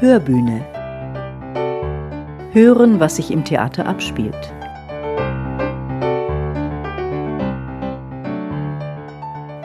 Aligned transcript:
Hörbühne. 0.00 0.66
Hören, 2.52 2.98
was 2.98 3.14
sich 3.16 3.30
im 3.30 3.44
Theater 3.44 3.86
abspielt. 3.86 4.34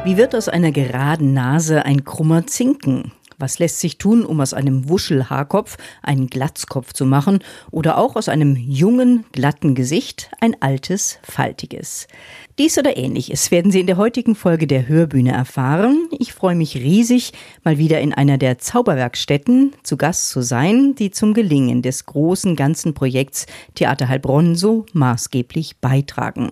Wie 0.06 0.18
wird 0.18 0.36
aus 0.36 0.48
einer 0.48 0.72
geraden 0.72 1.34
Nase 1.34 1.84
ein 1.84 2.04
krummer 2.06 2.46
Zinken? 2.46 3.12
Was 3.40 3.58
lässt 3.58 3.80
sich 3.80 3.98
tun, 3.98 4.24
um 4.24 4.40
aus 4.40 4.54
einem 4.54 4.88
Wuschelhaarkopf 4.88 5.78
einen 6.04 6.28
Glatzkopf 6.28 6.94
zu 6.94 7.06
machen 7.06 7.40
oder 7.72 7.98
auch 7.98 8.16
aus 8.16 8.30
einem 8.30 8.56
jungen, 8.56 9.26
glatten 9.32 9.74
Gesicht 9.74 10.30
ein 10.42 10.62
altes, 10.62 11.20
faltiges? 11.24 12.08
Dies 12.60 12.78
oder 12.78 12.98
ähnliches 12.98 13.52
werden 13.52 13.72
Sie 13.72 13.80
in 13.80 13.88
der 13.88 13.96
heutigen 13.96 14.36
Folge 14.36 14.68
der 14.68 14.90
Hörbühne 14.90 15.32
erfahren. 15.32 16.10
Ich 16.20 16.34
freue 16.34 16.56
mich 16.56 16.76
riesig, 16.76 17.32
mal 17.64 17.78
wieder 17.78 18.02
in 18.02 18.14
einer 18.14 18.38
der 18.38 18.58
Zauberwerkstätten 18.58 19.72
zu 19.82 19.96
Gast 19.96 20.28
zu 20.28 20.42
sein, 20.42 20.94
die 20.94 21.10
zum 21.10 21.34
Gelingen 21.34 21.82
des 21.82 22.06
großen 22.06 22.58
ganzen 22.58 22.94
Projekts 22.94 23.46
Theater 23.76 24.10
Heilbronn 24.10 24.56
so 24.56 24.86
maßgeblich 24.92 25.78
beitragen. 25.78 26.50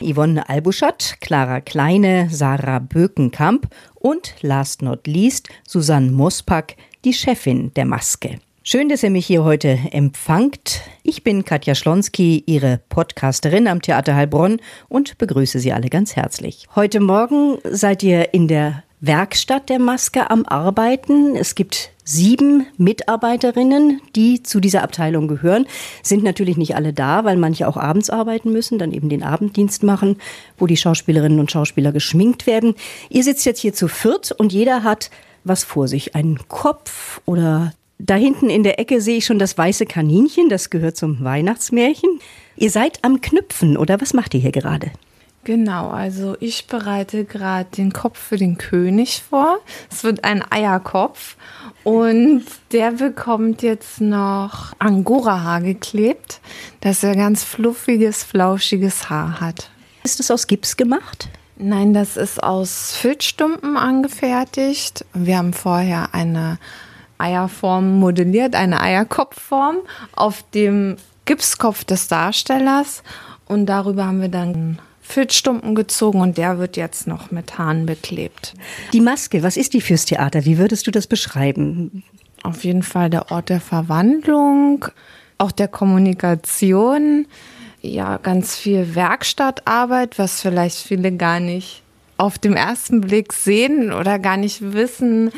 Yvonne 0.00 0.48
Albuschat, 0.48 1.16
Clara 1.20 1.60
Kleine, 1.60 2.28
Sarah 2.30 2.78
Bökenkamp 2.78 3.66
und 3.96 4.36
last 4.42 4.82
not 4.82 5.08
least 5.08 5.48
Susanne 5.66 6.12
Mospack, 6.12 6.76
die 7.04 7.12
Chefin 7.12 7.74
der 7.74 7.84
Maske. 7.84 8.38
Schön, 8.70 8.90
dass 8.90 9.02
ihr 9.02 9.08
mich 9.08 9.24
hier 9.24 9.44
heute 9.44 9.78
empfangt. 9.92 10.82
Ich 11.02 11.24
bin 11.24 11.46
Katja 11.46 11.74
Schlonski, 11.74 12.44
Ihre 12.44 12.82
Podcasterin 12.90 13.66
am 13.66 13.80
Theater 13.80 14.14
Heilbronn 14.14 14.60
und 14.90 15.16
begrüße 15.16 15.58
Sie 15.58 15.72
alle 15.72 15.88
ganz 15.88 16.16
herzlich. 16.16 16.66
Heute 16.76 17.00
Morgen 17.00 17.56
seid 17.64 18.02
ihr 18.02 18.34
in 18.34 18.46
der 18.46 18.84
Werkstatt 19.00 19.70
der 19.70 19.78
Maske 19.78 20.30
am 20.30 20.44
Arbeiten. 20.44 21.34
Es 21.34 21.54
gibt 21.54 21.92
sieben 22.04 22.66
Mitarbeiterinnen, 22.76 24.02
die 24.14 24.42
zu 24.42 24.60
dieser 24.60 24.82
Abteilung 24.82 25.28
gehören. 25.28 25.64
Sind 26.02 26.22
natürlich 26.22 26.58
nicht 26.58 26.76
alle 26.76 26.92
da, 26.92 27.24
weil 27.24 27.38
manche 27.38 27.68
auch 27.68 27.78
abends 27.78 28.10
arbeiten 28.10 28.52
müssen, 28.52 28.78
dann 28.78 28.92
eben 28.92 29.08
den 29.08 29.22
Abenddienst 29.22 29.82
machen, 29.82 30.18
wo 30.58 30.66
die 30.66 30.76
Schauspielerinnen 30.76 31.40
und 31.40 31.50
Schauspieler 31.50 31.92
geschminkt 31.92 32.46
werden. 32.46 32.74
Ihr 33.08 33.24
sitzt 33.24 33.46
jetzt 33.46 33.60
hier 33.60 33.72
zu 33.72 33.88
viert 33.88 34.30
und 34.32 34.52
jeder 34.52 34.82
hat 34.82 35.10
was 35.44 35.64
vor 35.64 35.88
sich. 35.88 36.14
Einen 36.14 36.48
Kopf 36.48 37.22
oder 37.24 37.72
da 37.98 38.14
hinten 38.14 38.48
in 38.48 38.62
der 38.62 38.78
Ecke 38.78 39.00
sehe 39.00 39.18
ich 39.18 39.26
schon 39.26 39.38
das 39.38 39.58
weiße 39.58 39.86
Kaninchen, 39.86 40.48
das 40.48 40.70
gehört 40.70 40.96
zum 40.96 41.22
Weihnachtsmärchen. 41.22 42.20
Ihr 42.56 42.70
seid 42.70 42.98
am 43.02 43.20
Knüpfen, 43.20 43.76
oder 43.76 44.00
was 44.00 44.14
macht 44.14 44.34
ihr 44.34 44.40
hier 44.40 44.52
gerade? 44.52 44.90
Genau, 45.44 45.88
also 45.88 46.36
ich 46.40 46.66
bereite 46.66 47.24
gerade 47.24 47.68
den 47.76 47.92
Kopf 47.92 48.18
für 48.18 48.36
den 48.36 48.58
König 48.58 49.22
vor. 49.22 49.60
Es 49.90 50.04
wird 50.04 50.22
ein 50.24 50.44
Eierkopf 50.50 51.36
und 51.84 52.44
der 52.72 52.92
bekommt 52.92 53.62
jetzt 53.62 54.00
noch 54.00 54.74
Angora-Haar 54.78 55.62
geklebt, 55.62 56.40
dass 56.80 57.02
er 57.02 57.16
ganz 57.16 57.44
fluffiges, 57.44 58.24
flauschiges 58.24 59.08
Haar 59.08 59.40
hat. 59.40 59.70
Ist 60.04 60.20
es 60.20 60.30
aus 60.30 60.46
Gips 60.46 60.76
gemacht? 60.76 61.28
Nein, 61.56 61.94
das 61.94 62.16
ist 62.16 62.42
aus 62.42 62.94
Filzstumpen 62.96 63.76
angefertigt. 63.76 65.04
Wir 65.14 65.38
haben 65.38 65.52
vorher 65.52 66.14
eine 66.14 66.58
Eierform 67.18 67.98
modelliert, 67.98 68.54
eine 68.54 68.80
Eierkopfform 68.80 69.76
auf 70.14 70.44
dem 70.54 70.96
Gipskopf 71.24 71.84
des 71.84 72.08
Darstellers 72.08 73.02
und 73.46 73.66
darüber 73.66 74.06
haben 74.06 74.20
wir 74.20 74.28
dann 74.28 74.78
Filzstumpen 75.00 75.74
gezogen 75.74 76.20
und 76.20 76.36
der 76.38 76.58
wird 76.58 76.76
jetzt 76.76 77.06
noch 77.06 77.30
mit 77.30 77.58
Haaren 77.58 77.86
beklebt. 77.86 78.54
Die 78.92 79.00
Maske, 79.00 79.42
was 79.42 79.56
ist 79.56 79.72
die 79.72 79.80
fürs 79.80 80.04
Theater? 80.04 80.44
Wie 80.44 80.58
würdest 80.58 80.86
du 80.86 80.90
das 80.90 81.06
beschreiben? 81.06 82.04
Auf 82.42 82.64
jeden 82.64 82.82
Fall 82.82 83.10
der 83.10 83.30
Ort 83.30 83.48
der 83.48 83.60
Verwandlung, 83.60 84.86
auch 85.38 85.50
der 85.50 85.68
Kommunikation, 85.68 87.26
ja, 87.80 88.18
ganz 88.18 88.56
viel 88.56 88.94
Werkstattarbeit, 88.94 90.18
was 90.18 90.42
vielleicht 90.42 90.78
viele 90.78 91.12
gar 91.12 91.40
nicht 91.40 91.82
auf 92.16 92.38
dem 92.38 92.54
ersten 92.54 93.00
Blick 93.00 93.32
sehen 93.32 93.92
oder 93.92 94.18
gar 94.18 94.36
nicht 94.36 94.72
wissen, 94.72 95.30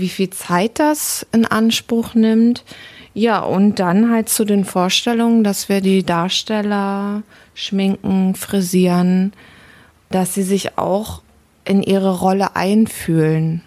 wie 0.00 0.08
viel 0.08 0.30
Zeit 0.30 0.78
das 0.78 1.26
in 1.32 1.44
Anspruch 1.44 2.14
nimmt. 2.14 2.64
Ja, 3.12 3.40
und 3.40 3.78
dann 3.78 4.10
halt 4.10 4.28
zu 4.28 4.44
den 4.44 4.64
Vorstellungen, 4.64 5.42
dass 5.42 5.68
wir 5.68 5.80
die 5.80 6.04
Darsteller 6.04 7.22
schminken, 7.54 8.34
frisieren, 8.34 9.32
dass 10.10 10.34
sie 10.34 10.42
sich 10.42 10.78
auch 10.78 11.22
in 11.64 11.82
ihre 11.82 12.18
Rolle 12.20 12.56
einfühlen. 12.56 13.62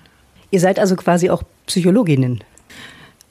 Ihr 0.51 0.59
seid 0.59 0.79
also 0.79 0.95
quasi 0.95 1.29
auch 1.29 1.43
Psychologinnen. 1.65 2.43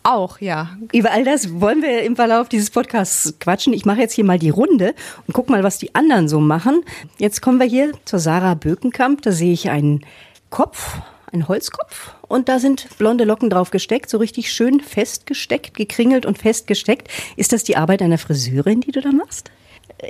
Auch, 0.05 0.41
ja. 0.41 0.71
Über 0.93 1.13
all 1.13 1.25
das 1.25 1.61
wollen 1.61 1.81
wir 1.81 2.03
im 2.03 2.17
Verlauf 2.17 2.49
dieses 2.49 2.71
Podcasts 2.71 3.35
quatschen. 3.39 3.73
Ich 3.73 3.85
mache 3.85 4.01
jetzt 4.01 4.15
hier 4.15 4.25
mal 4.25 4.39
die 4.39 4.51
Runde 4.51 4.95
und 5.27 5.35
guck 5.35 5.49
mal, 5.49 5.63
was 5.63 5.79
die 5.79 5.95
anderen 5.95 6.29
so 6.29 6.41
machen. 6.41 6.83
Jetzt 7.19 7.41
kommen 7.41 7.61
wir 7.61 7.67
hier 7.67 7.93
zur 8.05 8.19
Sarah 8.19 8.55
Bökenkamp. 8.55 9.23
Da 9.23 9.31
sehe 9.31 9.53
ich 9.53 9.71
einen 9.71 10.05
Kopf 10.51 10.99
ein 11.33 11.49
Holzkopf 11.49 12.15
und 12.29 12.49
da 12.49 12.59
sind 12.59 12.87
blonde 12.99 13.25
Locken 13.25 13.51
drauf 13.51 13.71
gesteckt, 13.71 14.11
so 14.11 14.19
richtig 14.19 14.53
schön 14.53 14.81
festgesteckt, 14.81 15.75
gekringelt 15.75 16.27
und 16.27 16.39
festgesteckt. 16.39 17.09
Ist 17.37 17.53
das 17.53 17.65
die 17.65 17.77
Arbeit 17.77 18.03
einer 18.03 18.19
Friseurin, 18.19 18.81
die 18.81 18.93
du 18.93 19.01
da 19.01 19.13
machst? 19.13 19.51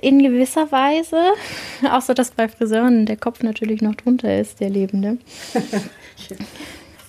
In 0.01 0.23
gewisser 0.23 0.71
Weise, 0.73 1.21
außer 1.91 2.15
dass 2.15 2.31
bei 2.31 2.49
Friseuren 2.49 3.07
der 3.07 3.17
Kopf 3.17 3.43
natürlich 3.43 3.83
noch 3.83 3.95
drunter 3.95 4.39
ist, 4.39 4.61
der 4.61 4.71
Lebende. 4.71 5.19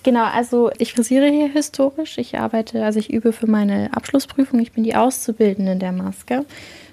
Genau, 0.04 0.24
also 0.24 0.70
ich 0.76 0.92
frisiere 0.92 1.30
hier 1.30 1.48
historisch. 1.48 2.18
Ich 2.18 2.38
arbeite, 2.38 2.84
also 2.84 2.98
ich 2.98 3.10
übe 3.10 3.32
für 3.32 3.46
meine 3.46 3.88
Abschlussprüfung. 3.94 4.60
Ich 4.60 4.72
bin 4.72 4.84
die 4.84 4.94
Auszubildende 4.94 5.76
der 5.76 5.92
Maske. 5.92 6.44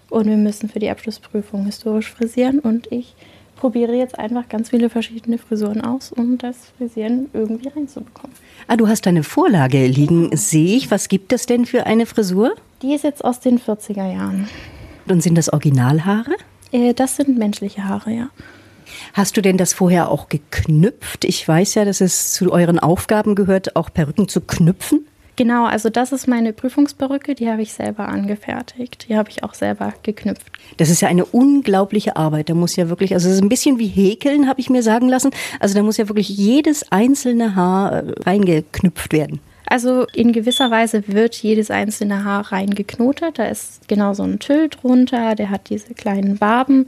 Und 0.10 0.28
wir 0.28 0.38
müssen 0.38 0.70
für 0.70 0.80
die 0.80 0.90
Abschlussprüfung 0.90 1.66
historisch 1.66 2.10
frisieren. 2.10 2.60
Und 2.60 2.90
ich 2.90 3.14
probiere 3.62 3.94
jetzt 3.94 4.18
einfach 4.18 4.50
ganz 4.50 4.72
viele 4.72 4.90
verschiedene 4.90 5.38
Frisuren 5.38 5.82
aus, 5.82 6.12
um 6.12 6.40
das 6.40 6.56
Frisieren 6.80 7.30
irgendwie 7.32 7.68
reinzubekommen. 7.68 8.36
Ah, 8.68 8.76
du 8.76 8.88
hast 8.88 9.06
eine 9.06 9.22
Vorlage 9.22 9.86
liegen, 9.86 10.36
sehe 10.36 10.78
ich. 10.78 10.90
Was 10.90 11.10
gibt 11.10 11.32
es 11.32 11.46
denn 11.46 11.68
für 11.68 11.86
eine 11.86 12.08
Frisur? 12.08 12.56
Die 12.82 12.96
ist 12.96 13.04
jetzt 13.04 13.24
aus 13.24 13.40
den 13.40 13.60
40er 13.60 14.12
Jahren. 14.12 14.50
Und 15.08 15.22
sind 15.22 15.38
das 15.38 15.54
Originalhaare? 15.54 16.32
Äh, 16.72 16.96
das 16.96 17.18
sind 17.18 17.38
menschliche 17.38 17.84
Haare, 17.84 18.12
ja. 18.12 18.30
Hast 19.14 19.38
du 19.38 19.42
denn 19.44 19.58
das 19.58 19.74
vorher 19.74 20.10
auch 20.10 20.28
geknüpft? 20.28 21.24
Ich 21.24 21.48
weiß 21.48 21.76
ja, 21.76 21.86
dass 21.86 22.02
es 22.02 22.32
zu 22.32 22.52
euren 22.52 22.80
Aufgaben 22.80 23.36
gehört, 23.36 23.76
auch 23.76 23.94
Perücken 23.94 24.28
zu 24.28 24.42
knüpfen. 24.42 25.06
Genau, 25.42 25.66
also 25.66 25.90
das 25.90 26.12
ist 26.12 26.28
meine 26.28 26.54
Prüfungsperücke, 26.54 27.34
die 27.34 27.50
habe 27.50 27.64
ich 27.64 27.74
selber 27.74 28.08
angefertigt. 28.08 29.10
Die 29.10 29.18
habe 29.18 29.32
ich 29.32 29.44
auch 29.44 29.56
selber 29.56 29.92
geknüpft. 30.04 30.46
Das 30.78 30.92
ist 30.92 31.02
ja 31.02 31.08
eine 31.08 31.26
unglaubliche 31.26 32.16
Arbeit. 32.16 32.50
Da 32.50 32.54
muss 32.54 32.76
ja 32.76 32.90
wirklich, 32.90 33.16
also 33.16 33.28
es 33.28 33.38
ist 33.38 33.42
ein 33.42 33.50
bisschen 33.50 33.80
wie 33.80 33.88
Häkeln, 33.88 34.48
habe 34.48 34.60
ich 34.60 34.70
mir 34.70 34.84
sagen 34.84 35.10
lassen. 35.10 35.32
Also 35.60 35.74
da 35.74 35.82
muss 35.82 35.98
ja 35.98 36.08
wirklich 36.08 36.30
jedes 36.30 36.92
einzelne 36.92 37.56
Haar 37.56 37.92
äh, 37.92 38.14
reingeknüpft 38.24 39.14
werden. 39.14 39.40
Also 39.66 40.06
in 40.14 40.32
gewisser 40.32 40.70
Weise 40.70 41.08
wird 41.08 41.34
jedes 41.34 41.72
einzelne 41.72 42.24
Haar 42.24 42.52
reingeknotet. 42.52 43.40
Da 43.40 43.46
ist 43.46 43.88
genau 43.88 44.14
so 44.14 44.22
ein 44.22 44.38
Tüll 44.38 44.70
drunter, 44.70 45.34
der 45.34 45.50
hat 45.50 45.72
diese 45.72 45.96
kleinen 45.96 46.38
Barben. 46.38 46.86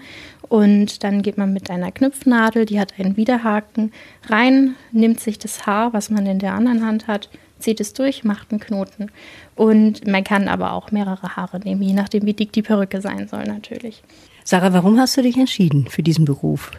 Und 0.48 1.04
dann 1.04 1.24
geht 1.24 1.40
man 1.40 1.54
mit 1.54 1.72
einer 1.72 1.92
Knüpfnadel, 1.92 2.68
die 2.68 2.80
hat 2.80 3.00
einen 3.00 3.18
Widerhaken, 3.18 3.92
rein, 4.28 4.76
nimmt 4.92 5.20
sich 5.22 5.40
das 5.40 5.66
Haar, 5.66 5.92
was 5.94 6.12
man 6.12 6.28
in 6.28 6.38
der 6.38 6.54
anderen 6.54 6.86
Hand 6.86 7.08
hat, 7.08 7.30
zieht 7.64 7.80
es 7.80 7.94
durch, 7.94 8.24
macht 8.24 8.52
einen 8.52 8.60
Knoten. 8.60 9.12
Und 9.56 10.06
man 10.08 10.24
kann 10.24 10.48
aber 10.48 10.74
auch 10.74 10.92
mehrere 10.92 11.36
Haare 11.36 11.60
nehmen, 11.60 11.82
je 11.82 11.94
nachdem, 11.94 12.26
wie 12.26 12.34
dick 12.34 12.52
die 12.52 12.62
Perücke 12.62 13.02
sein 13.02 13.28
soll 13.28 13.44
natürlich. 13.46 14.04
Sarah, 14.44 14.74
warum 14.74 15.00
hast 15.00 15.16
du 15.18 15.22
dich 15.22 15.38
entschieden 15.38 15.88
für 15.88 16.04
diesen 16.04 16.26
Beruf? 16.26 16.72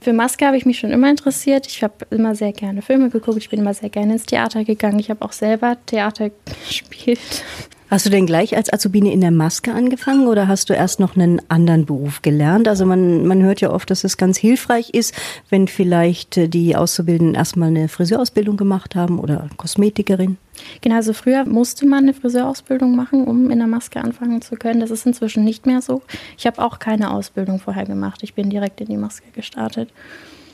Für 0.00 0.12
Maske 0.12 0.46
habe 0.46 0.56
ich 0.56 0.66
mich 0.66 0.78
schon 0.78 0.92
immer 0.92 1.10
interessiert. 1.10 1.66
Ich 1.66 1.82
habe 1.82 2.06
immer 2.10 2.34
sehr 2.36 2.52
gerne 2.52 2.80
Filme 2.80 3.10
geguckt. 3.10 3.38
Ich 3.38 3.50
bin 3.50 3.58
immer 3.58 3.74
sehr 3.74 3.88
gerne 3.88 4.12
ins 4.12 4.24
Theater 4.24 4.62
gegangen. 4.64 5.00
Ich 5.00 5.10
habe 5.10 5.24
auch 5.24 5.32
selber 5.32 5.76
Theater 5.86 6.30
gespielt. 6.68 7.44
Hast 7.88 8.04
du 8.04 8.10
denn 8.10 8.26
gleich 8.26 8.56
als 8.56 8.72
Azubine 8.72 9.12
in 9.12 9.20
der 9.20 9.30
Maske 9.30 9.72
angefangen 9.72 10.26
oder 10.26 10.48
hast 10.48 10.68
du 10.68 10.74
erst 10.74 10.98
noch 10.98 11.14
einen 11.14 11.40
anderen 11.48 11.86
Beruf 11.86 12.20
gelernt? 12.20 12.66
Also 12.66 12.84
man, 12.84 13.24
man 13.28 13.44
hört 13.44 13.60
ja 13.60 13.70
oft, 13.70 13.88
dass 13.90 14.02
es 14.02 14.16
ganz 14.16 14.38
hilfreich 14.38 14.90
ist, 14.90 15.14
wenn 15.50 15.68
vielleicht 15.68 16.36
äh, 16.36 16.48
die 16.48 16.74
Auszubildenden 16.74 17.36
erstmal 17.36 17.68
eine 17.68 17.86
Friseurausbildung 17.86 18.56
gemacht 18.56 18.96
haben 18.96 19.20
oder 19.20 19.48
Kosmetikerin. 19.56 20.36
Genau, 20.80 20.96
also 20.96 21.12
früher 21.12 21.44
musste 21.44 21.86
man 21.86 22.00
eine 22.00 22.14
Friseurausbildung 22.14 22.96
machen, 22.96 23.24
um 23.24 23.52
in 23.52 23.58
der 23.58 23.68
Maske 23.68 24.00
anfangen 24.00 24.42
zu 24.42 24.56
können. 24.56 24.80
Das 24.80 24.90
ist 24.90 25.06
inzwischen 25.06 25.44
nicht 25.44 25.64
mehr 25.64 25.80
so. 25.80 26.02
Ich 26.36 26.44
habe 26.48 26.60
auch 26.64 26.80
keine 26.80 27.12
Ausbildung 27.12 27.60
vorher 27.60 27.84
gemacht. 27.84 28.24
Ich 28.24 28.34
bin 28.34 28.50
direkt 28.50 28.80
in 28.80 28.88
die 28.88 28.96
Maske 28.96 29.30
gestartet. 29.32 29.90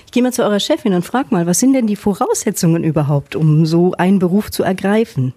Ich 0.05 0.12
gehe 0.12 0.23
mal 0.23 0.34
zu 0.34 0.43
eurer 0.43 0.61
Chefin 0.61 0.93
und 0.93 1.06
frage 1.06 1.29
mal, 1.31 1.46
was 1.46 1.61
sind 1.61 1.73
denn 1.73 1.87
die 1.87 1.96
Voraussetzungen 1.96 2.84
überhaupt, 2.84 3.37
um 3.37 3.64
so 3.64 3.93
einen 3.93 4.19
Beruf 4.19 4.50
zu 4.50 4.64
ergreifen? 4.64 5.32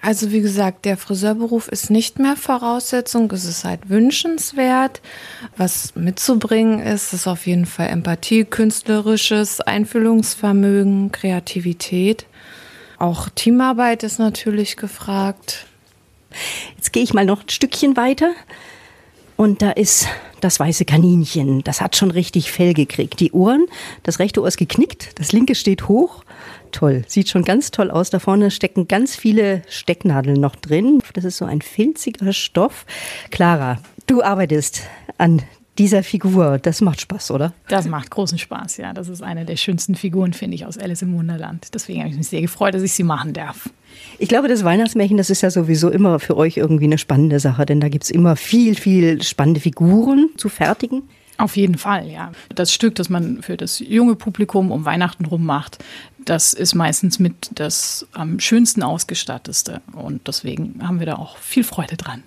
Also 0.00 0.32
wie 0.32 0.42
gesagt, 0.42 0.84
der 0.84 0.96
Friseurberuf 0.96 1.68
ist 1.68 1.90
nicht 1.90 2.18
mehr 2.18 2.36
Voraussetzung, 2.36 3.30
es 3.30 3.44
ist 3.44 3.64
halt 3.64 3.88
wünschenswert. 3.88 5.00
Was 5.56 5.94
mitzubringen 5.94 6.80
ist, 6.80 7.12
ist 7.12 7.26
auf 7.26 7.46
jeden 7.46 7.66
Fall 7.66 7.88
Empathie, 7.88 8.44
künstlerisches 8.44 9.60
Einfühlungsvermögen, 9.60 11.10
Kreativität. 11.10 12.26
Auch 12.98 13.28
Teamarbeit 13.30 14.02
ist 14.02 14.18
natürlich 14.18 14.76
gefragt. 14.76 15.66
Jetzt 16.76 16.92
gehe 16.92 17.02
ich 17.02 17.14
mal 17.14 17.24
noch 17.24 17.42
ein 17.42 17.48
Stückchen 17.48 17.96
weiter. 17.96 18.32
Und 19.36 19.62
da 19.62 19.70
ist 19.70 20.06
das 20.40 20.60
weiße 20.60 20.84
Kaninchen. 20.84 21.64
Das 21.64 21.80
hat 21.80 21.96
schon 21.96 22.10
richtig 22.10 22.52
Fell 22.52 22.74
gekriegt. 22.74 23.18
Die 23.20 23.32
Ohren, 23.32 23.66
das 24.02 24.18
rechte 24.18 24.40
Ohr 24.40 24.48
ist 24.48 24.58
geknickt, 24.58 25.18
das 25.18 25.32
linke 25.32 25.54
steht 25.54 25.88
hoch. 25.88 26.24
Toll, 26.74 27.04
sieht 27.06 27.28
schon 27.28 27.44
ganz 27.44 27.70
toll 27.70 27.88
aus. 27.88 28.10
Da 28.10 28.18
vorne 28.18 28.50
stecken 28.50 28.88
ganz 28.88 29.14
viele 29.14 29.62
Stecknadeln 29.68 30.40
noch 30.40 30.56
drin. 30.56 31.00
Das 31.12 31.22
ist 31.22 31.36
so 31.36 31.44
ein 31.44 31.62
filziger 31.62 32.32
Stoff. 32.32 32.84
Clara, 33.30 33.78
du 34.08 34.24
arbeitest 34.24 34.82
an 35.16 35.42
dieser 35.78 36.02
Figur. 36.02 36.58
Das 36.58 36.80
macht 36.80 37.00
Spaß, 37.00 37.30
oder? 37.30 37.52
Das 37.68 37.86
macht 37.86 38.10
großen 38.10 38.38
Spaß, 38.38 38.78
ja. 38.78 38.92
Das 38.92 39.08
ist 39.08 39.22
eine 39.22 39.44
der 39.44 39.54
schönsten 39.54 39.94
Figuren, 39.94 40.32
finde 40.32 40.56
ich, 40.56 40.66
aus 40.66 40.76
Alice 40.76 41.02
im 41.02 41.16
Wunderland. 41.16 41.68
Deswegen 41.72 42.00
habe 42.00 42.10
ich 42.10 42.16
mich 42.16 42.26
sehr 42.26 42.40
gefreut, 42.40 42.74
dass 42.74 42.82
ich 42.82 42.92
sie 42.92 43.04
machen 43.04 43.32
darf. 43.34 43.70
Ich 44.18 44.28
glaube, 44.28 44.48
das 44.48 44.64
Weihnachtsmärchen, 44.64 45.16
das 45.16 45.30
ist 45.30 45.42
ja 45.42 45.50
sowieso 45.50 45.90
immer 45.90 46.18
für 46.18 46.36
euch 46.36 46.56
irgendwie 46.56 46.86
eine 46.86 46.98
spannende 46.98 47.38
Sache, 47.38 47.66
denn 47.66 47.80
da 47.80 47.88
gibt 47.88 48.02
es 48.02 48.10
immer 48.10 48.34
viel, 48.34 48.74
viel 48.74 49.22
spannende 49.22 49.60
Figuren 49.60 50.30
zu 50.36 50.48
fertigen. 50.48 51.04
Auf 51.36 51.56
jeden 51.56 51.78
Fall, 51.78 52.08
ja. 52.08 52.30
Das 52.54 52.72
Stück, 52.72 52.94
das 52.94 53.08
man 53.08 53.42
für 53.42 53.56
das 53.56 53.80
junge 53.80 54.14
Publikum 54.14 54.70
um 54.70 54.84
Weihnachten 54.84 55.24
rum 55.24 55.44
macht, 55.44 55.78
das 56.24 56.52
ist 56.52 56.74
meistens 56.74 57.18
mit 57.18 57.50
das 57.54 58.06
am 58.12 58.40
schönsten 58.40 58.82
ausgestatteste. 58.82 59.82
Und 59.92 60.26
deswegen 60.26 60.80
haben 60.86 60.98
wir 60.98 61.06
da 61.06 61.16
auch 61.16 61.38
viel 61.38 61.64
Freude 61.64 61.96
dran. 61.96 62.22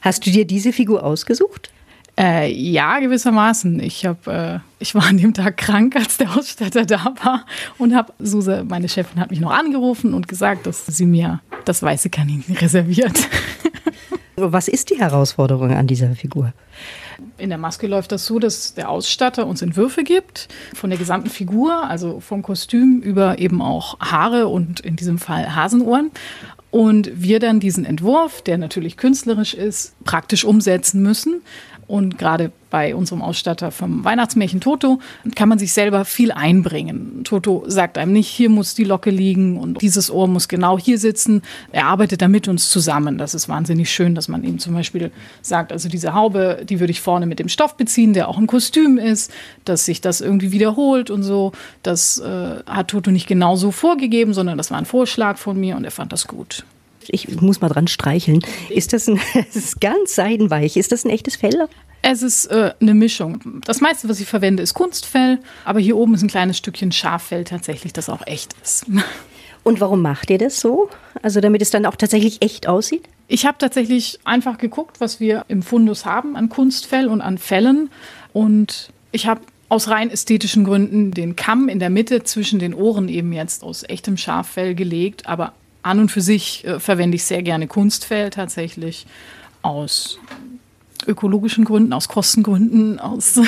Hast 0.00 0.26
du 0.26 0.30
dir 0.30 0.46
diese 0.46 0.72
Figur 0.72 1.02
ausgesucht? 1.02 1.70
Äh, 2.18 2.50
ja, 2.52 2.98
gewissermaßen. 2.98 3.78
Ich, 3.80 4.04
hab, 4.04 4.26
äh, 4.26 4.58
ich 4.80 4.94
war 4.94 5.04
an 5.06 5.18
dem 5.18 5.34
Tag 5.34 5.56
krank, 5.56 5.94
als 5.94 6.16
der 6.16 6.36
Ausstatter 6.36 6.84
da 6.84 7.14
war 7.22 7.46
und 7.78 7.94
habe 7.94 8.12
Suse, 8.18 8.64
meine 8.68 8.88
Chefin, 8.88 9.20
hat 9.20 9.30
mich 9.30 9.40
noch 9.40 9.52
angerufen 9.52 10.14
und 10.14 10.26
gesagt, 10.26 10.66
dass 10.66 10.86
sie 10.86 11.06
mir 11.06 11.40
das 11.64 11.82
weiße 11.82 12.10
Kaninchen 12.10 12.56
reserviert. 12.56 13.28
Was 14.34 14.68
ist 14.68 14.90
die 14.90 14.98
Herausforderung 14.98 15.72
an 15.72 15.86
dieser 15.86 16.14
Figur? 16.14 16.52
In 17.36 17.48
der 17.48 17.58
Maske 17.58 17.86
läuft 17.86 18.12
das 18.12 18.26
so, 18.26 18.38
dass 18.38 18.74
der 18.74 18.88
Ausstatter 18.88 19.46
uns 19.46 19.62
Entwürfe 19.62 20.04
gibt 20.04 20.48
von 20.74 20.90
der 20.90 20.98
gesamten 20.98 21.30
Figur, 21.30 21.84
also 21.88 22.20
vom 22.20 22.42
Kostüm 22.42 23.00
über 23.00 23.38
eben 23.38 23.60
auch 23.62 23.98
Haare 24.00 24.48
und 24.48 24.80
in 24.80 24.96
diesem 24.96 25.18
Fall 25.18 25.54
Hasenohren. 25.54 26.10
Und 26.70 27.10
wir 27.14 27.40
dann 27.40 27.60
diesen 27.60 27.84
Entwurf, 27.84 28.42
der 28.42 28.58
natürlich 28.58 28.96
künstlerisch 28.96 29.54
ist, 29.54 29.94
praktisch 30.04 30.44
umsetzen 30.44 31.02
müssen. 31.02 31.42
Und 31.88 32.18
gerade 32.18 32.52
bei 32.68 32.94
unserem 32.94 33.22
Ausstatter 33.22 33.70
vom 33.70 34.04
Weihnachtsmärchen 34.04 34.60
Toto 34.60 35.00
kann 35.34 35.48
man 35.48 35.58
sich 35.58 35.72
selber 35.72 36.04
viel 36.04 36.30
einbringen. 36.32 37.22
Toto 37.24 37.64
sagt 37.66 37.96
einem 37.96 38.12
nicht, 38.12 38.28
hier 38.28 38.50
muss 38.50 38.74
die 38.74 38.84
Locke 38.84 39.08
liegen 39.08 39.58
und 39.58 39.80
dieses 39.80 40.10
Ohr 40.10 40.28
muss 40.28 40.48
genau 40.48 40.78
hier 40.78 40.98
sitzen. 40.98 41.40
Er 41.72 41.86
arbeitet 41.86 42.20
da 42.20 42.28
mit 42.28 42.46
uns 42.46 42.68
zusammen. 42.68 43.16
Das 43.16 43.32
ist 43.32 43.48
wahnsinnig 43.48 43.90
schön, 43.90 44.14
dass 44.14 44.28
man 44.28 44.44
ihm 44.44 44.58
zum 44.58 44.74
Beispiel 44.74 45.10
sagt, 45.40 45.72
also 45.72 45.88
diese 45.88 46.12
Haube, 46.12 46.62
die 46.68 46.78
würde 46.78 46.90
ich 46.90 47.00
vorne 47.00 47.24
mit 47.24 47.38
dem 47.38 47.48
Stoff 47.48 47.76
beziehen, 47.78 48.12
der 48.12 48.28
auch 48.28 48.36
ein 48.36 48.46
Kostüm 48.46 48.98
ist, 48.98 49.32
dass 49.64 49.86
sich 49.86 50.02
das 50.02 50.20
irgendwie 50.20 50.52
wiederholt 50.52 51.08
und 51.08 51.22
so. 51.22 51.52
Das 51.82 52.18
äh, 52.18 52.62
hat 52.66 52.88
Toto 52.88 53.10
nicht 53.10 53.26
genau 53.26 53.56
so 53.56 53.70
vorgegeben, 53.70 54.34
sondern 54.34 54.58
das 54.58 54.70
war 54.70 54.76
ein 54.76 54.84
Vorschlag 54.84 55.38
von 55.38 55.58
mir 55.58 55.76
und 55.76 55.84
er 55.84 55.90
fand 55.90 56.12
das 56.12 56.26
gut 56.26 56.64
ich 57.12 57.40
muss 57.40 57.60
mal 57.60 57.68
dran 57.68 57.88
streicheln. 57.88 58.40
Ist 58.68 58.92
das 58.92 59.08
ein, 59.08 59.20
es 59.34 59.56
ist 59.56 59.80
ganz 59.80 60.14
seidenweich. 60.14 60.76
Ist 60.76 60.92
das 60.92 61.04
ein 61.04 61.10
echtes 61.10 61.36
Fell? 61.36 61.68
Es 62.02 62.22
ist 62.22 62.46
äh, 62.46 62.72
eine 62.80 62.94
Mischung. 62.94 63.60
Das 63.64 63.80
meiste, 63.80 64.08
was 64.08 64.20
ich 64.20 64.28
verwende, 64.28 64.62
ist 64.62 64.74
Kunstfell, 64.74 65.40
aber 65.64 65.80
hier 65.80 65.96
oben 65.96 66.14
ist 66.14 66.22
ein 66.22 66.28
kleines 66.28 66.58
Stückchen 66.58 66.92
Schaffell 66.92 67.44
tatsächlich, 67.44 67.92
das 67.92 68.08
auch 68.08 68.26
echt 68.26 68.54
ist. 68.62 68.86
Und 69.64 69.80
warum 69.80 70.00
macht 70.00 70.30
ihr 70.30 70.38
das 70.38 70.60
so? 70.60 70.88
Also 71.20 71.40
damit 71.40 71.60
es 71.60 71.70
dann 71.70 71.84
auch 71.84 71.96
tatsächlich 71.96 72.40
echt 72.40 72.66
aussieht? 72.68 73.08
Ich 73.26 73.44
habe 73.44 73.58
tatsächlich 73.58 74.18
einfach 74.24 74.56
geguckt, 74.56 75.00
was 75.00 75.20
wir 75.20 75.44
im 75.48 75.62
Fundus 75.62 76.06
haben 76.06 76.36
an 76.36 76.48
Kunstfell 76.48 77.08
und 77.08 77.20
an 77.20 77.36
Fellen. 77.36 77.90
Und 78.32 78.90
ich 79.12 79.26
habe 79.26 79.42
aus 79.68 79.88
rein 79.88 80.10
ästhetischen 80.10 80.64
Gründen 80.64 81.10
den 81.10 81.36
Kamm 81.36 81.68
in 81.68 81.78
der 81.78 81.90
Mitte 81.90 82.22
zwischen 82.22 82.58
den 82.58 82.72
Ohren 82.72 83.08
eben 83.08 83.32
jetzt 83.32 83.62
aus 83.62 83.82
echtem 83.82 84.16
Schaffell 84.16 84.74
gelegt, 84.74 85.26
aber 85.26 85.52
an 85.88 86.00
und 86.00 86.10
für 86.10 86.20
sich 86.20 86.64
äh, 86.64 86.78
verwende 86.78 87.16
ich 87.16 87.24
sehr 87.24 87.42
gerne 87.42 87.66
Kunstfell 87.66 88.30
tatsächlich 88.30 89.06
aus 89.62 90.18
ökologischen 91.06 91.64
Gründen, 91.64 91.92
aus 91.92 92.08
Kostengründen, 92.08 92.98
aus 93.00 93.40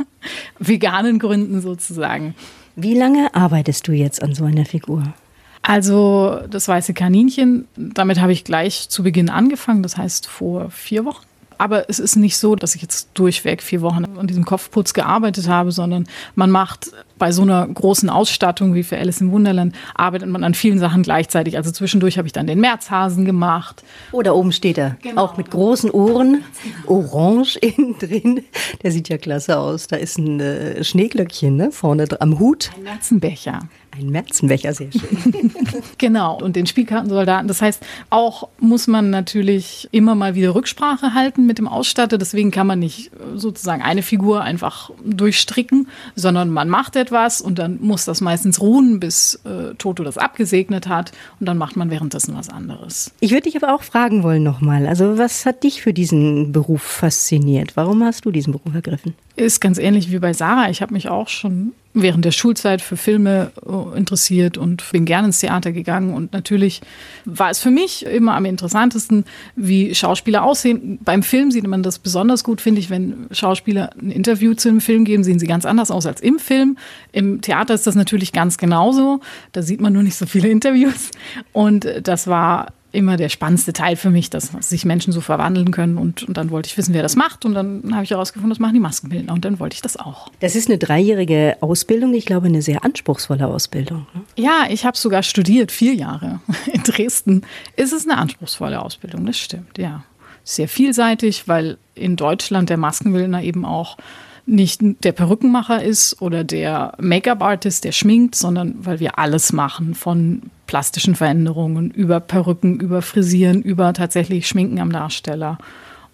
veganen 0.58 1.18
Gründen 1.18 1.60
sozusagen. 1.60 2.34
Wie 2.74 2.94
lange 2.94 3.34
arbeitest 3.34 3.86
du 3.86 3.92
jetzt 3.92 4.22
an 4.22 4.34
so 4.34 4.44
einer 4.44 4.64
Figur? 4.64 5.12
Also 5.60 6.40
das 6.50 6.66
weiße 6.66 6.94
Kaninchen, 6.94 7.68
damit 7.76 8.20
habe 8.20 8.32
ich 8.32 8.44
gleich 8.44 8.88
zu 8.88 9.04
Beginn 9.04 9.30
angefangen, 9.30 9.82
das 9.82 9.96
heißt 9.96 10.26
vor 10.26 10.70
vier 10.70 11.04
Wochen. 11.04 11.24
Aber 11.62 11.88
es 11.88 12.00
ist 12.00 12.16
nicht 12.16 12.38
so, 12.38 12.56
dass 12.56 12.74
ich 12.74 12.82
jetzt 12.82 13.10
durchweg 13.14 13.62
vier 13.62 13.82
Wochen 13.82 14.04
an 14.18 14.26
diesem 14.26 14.44
Kopfputz 14.44 14.94
gearbeitet 14.94 15.46
habe, 15.46 15.70
sondern 15.70 16.08
man 16.34 16.50
macht 16.50 16.90
bei 17.18 17.30
so 17.30 17.42
einer 17.42 17.68
großen 17.68 18.10
Ausstattung 18.10 18.74
wie 18.74 18.82
für 18.82 18.98
Alice 18.98 19.20
im 19.20 19.30
Wunderland, 19.30 19.72
arbeitet 19.94 20.28
man 20.28 20.42
an 20.42 20.54
vielen 20.54 20.80
Sachen 20.80 21.04
gleichzeitig. 21.04 21.56
Also 21.56 21.70
zwischendurch 21.70 22.18
habe 22.18 22.26
ich 22.26 22.32
dann 22.32 22.48
den 22.48 22.58
Märzhasen 22.58 23.24
gemacht. 23.24 23.84
Oh, 24.10 24.22
da 24.22 24.32
oben 24.32 24.50
steht 24.50 24.76
er. 24.76 24.96
Genau. 25.02 25.22
Auch 25.22 25.36
mit 25.36 25.52
großen 25.52 25.88
Ohren, 25.92 26.42
orange 26.88 27.56
innen 27.60 27.96
drin. 27.96 28.42
Der 28.82 28.90
sieht 28.90 29.08
ja 29.08 29.18
klasse 29.18 29.56
aus. 29.56 29.86
Da 29.86 29.94
ist 29.94 30.18
ein 30.18 30.40
äh, 30.40 30.82
Schneeglöckchen 30.82 31.54
ne? 31.54 31.70
vorne 31.70 32.08
am 32.18 32.40
Hut. 32.40 32.72
Ein 32.76 32.82
Märzenbecher. 32.82 33.60
Ein 33.94 34.08
Märzenbecher, 34.08 34.72
sehr 34.72 34.90
schön. 34.90 35.52
genau, 35.98 36.38
und 36.40 36.56
den 36.56 36.66
Spielkartensoldaten. 36.66 37.46
Das 37.46 37.60
heißt, 37.60 37.84
auch 38.08 38.48
muss 38.58 38.86
man 38.86 39.10
natürlich 39.10 39.86
immer 39.92 40.14
mal 40.14 40.34
wieder 40.34 40.54
Rücksprache 40.54 41.12
halten 41.12 41.44
mit 41.44 41.58
dem 41.58 41.68
Ausstatter. 41.68 42.16
Deswegen 42.16 42.50
kann 42.50 42.66
man 42.66 42.78
nicht 42.78 43.08
äh, 43.08 43.36
sozusagen 43.36 43.82
eine 43.82 44.02
Figur 44.02 44.40
einfach 44.40 44.90
durchstricken, 45.04 45.88
sondern 46.14 46.48
man 46.48 46.70
macht 46.70 46.96
etwas 46.96 47.42
und 47.42 47.58
dann 47.58 47.80
muss 47.82 48.06
das 48.06 48.22
meistens 48.22 48.62
ruhen, 48.62 48.98
bis 48.98 49.34
äh, 49.44 49.74
Toto 49.76 50.04
das 50.04 50.16
abgesegnet 50.16 50.88
hat. 50.88 51.12
Und 51.38 51.44
dann 51.44 51.58
macht 51.58 51.76
man 51.76 51.90
währenddessen 51.90 52.34
was 52.34 52.48
anderes. 52.48 53.12
Ich 53.20 53.32
würde 53.32 53.42
dich 53.42 53.62
aber 53.62 53.74
auch 53.74 53.82
fragen 53.82 54.22
wollen 54.22 54.42
nochmal. 54.42 54.86
Also, 54.86 55.18
was 55.18 55.44
hat 55.44 55.64
dich 55.64 55.82
für 55.82 55.92
diesen 55.92 56.52
Beruf 56.52 56.82
fasziniert? 56.82 57.76
Warum 57.76 58.02
hast 58.02 58.24
du 58.24 58.30
diesen 58.30 58.52
Beruf 58.52 58.74
ergriffen? 58.74 59.14
Ist 59.36 59.60
ganz 59.60 59.78
ähnlich 59.78 60.10
wie 60.10 60.18
bei 60.18 60.32
Sarah. 60.32 60.68
Ich 60.70 60.82
habe 60.82 60.92
mich 60.92 61.08
auch 61.08 61.28
schon 61.28 61.72
während 61.94 62.24
der 62.24 62.32
Schulzeit 62.32 62.80
für 62.80 62.96
Filme 62.96 63.52
äh, 63.66 63.98
interessiert 63.98 64.56
und 64.56 64.84
bin 64.92 65.04
gerne 65.04 65.28
ins 65.28 65.40
Theater 65.40 65.72
gegangen. 65.72 66.14
Und 66.14 66.32
natürlich 66.32 66.80
war 67.24 67.50
es 67.50 67.58
für 67.58 67.70
mich 67.70 68.06
immer 68.06 68.34
am 68.34 68.44
interessantesten, 68.44 69.24
wie 69.56 69.94
Schauspieler 69.94 70.42
aussehen. 70.42 70.98
Beim 71.02 71.22
Film 71.22 71.50
sieht 71.50 71.66
man 71.66 71.82
das 71.82 71.98
besonders 71.98 72.44
gut, 72.44 72.60
finde 72.60 72.80
ich, 72.80 72.90
wenn 72.90 73.26
Schauspieler 73.30 73.90
ein 74.00 74.10
Interview 74.10 74.54
zu 74.54 74.68
einem 74.68 74.80
Film 74.80 75.04
geben, 75.04 75.24
sehen 75.24 75.38
sie 75.38 75.46
ganz 75.46 75.66
anders 75.66 75.90
aus 75.90 76.06
als 76.06 76.20
im 76.20 76.38
Film. 76.38 76.78
Im 77.12 77.40
Theater 77.40 77.74
ist 77.74 77.86
das 77.86 77.94
natürlich 77.94 78.32
ganz 78.32 78.58
genauso. 78.58 79.20
Da 79.52 79.62
sieht 79.62 79.80
man 79.80 79.92
nur 79.92 80.02
nicht 80.02 80.16
so 80.16 80.26
viele 80.26 80.48
Interviews. 80.48 81.10
Und 81.52 81.86
das 82.02 82.26
war 82.26 82.72
immer 82.92 83.16
der 83.16 83.30
spannendste 83.30 83.72
Teil 83.72 83.96
für 83.96 84.10
mich, 84.10 84.30
dass 84.30 84.52
sich 84.60 84.84
Menschen 84.84 85.12
so 85.12 85.20
verwandeln 85.20 85.70
können. 85.70 85.96
Und, 85.96 86.22
und 86.22 86.36
dann 86.36 86.50
wollte 86.50 86.68
ich 86.68 86.76
wissen, 86.76 86.94
wer 86.94 87.02
das 87.02 87.16
macht. 87.16 87.44
Und 87.44 87.54
dann 87.54 87.94
habe 87.94 88.04
ich 88.04 88.10
herausgefunden, 88.10 88.50
das 88.50 88.58
machen 88.58 88.74
die 88.74 88.80
Maskenbildner. 88.80 89.32
Und 89.32 89.44
dann 89.44 89.58
wollte 89.58 89.74
ich 89.74 89.82
das 89.82 89.96
auch. 89.96 90.28
Das 90.40 90.54
ist 90.54 90.68
eine 90.68 90.78
dreijährige 90.78 91.56
Ausbildung. 91.60 92.12
Ich 92.14 92.26
glaube, 92.26 92.46
eine 92.46 92.62
sehr 92.62 92.84
anspruchsvolle 92.84 93.46
Ausbildung. 93.46 94.06
Ne? 94.14 94.22
Ja, 94.36 94.66
ich 94.68 94.84
habe 94.84 94.96
sogar 94.96 95.22
studiert, 95.22 95.72
vier 95.72 95.94
Jahre 95.94 96.40
in 96.72 96.82
Dresden. 96.82 97.42
Ist 97.76 97.92
es 97.92 98.06
eine 98.06 98.18
anspruchsvolle 98.18 98.80
Ausbildung, 98.80 99.24
das 99.26 99.38
stimmt, 99.38 99.78
ja. 99.78 100.04
Sehr 100.44 100.68
vielseitig, 100.68 101.46
weil 101.46 101.78
in 101.94 102.16
Deutschland 102.16 102.68
der 102.68 102.76
Maskenbildner 102.76 103.42
eben 103.42 103.64
auch 103.64 103.96
nicht 104.44 104.80
der 105.04 105.12
Perückenmacher 105.12 105.82
ist 105.82 106.20
oder 106.20 106.44
der 106.44 106.94
Make-up-Artist, 106.98 107.84
der 107.84 107.92
schminkt, 107.92 108.34
sondern 108.34 108.74
weil 108.80 109.00
wir 109.00 109.18
alles 109.18 109.52
machen, 109.52 109.94
von 109.94 110.42
plastischen 110.66 111.14
Veränderungen 111.14 111.90
über 111.90 112.20
Perücken, 112.20 112.80
über 112.80 113.02
Frisieren, 113.02 113.62
über 113.62 113.92
tatsächlich 113.92 114.48
Schminken 114.48 114.80
am 114.80 114.90
Darsteller. 114.90 115.58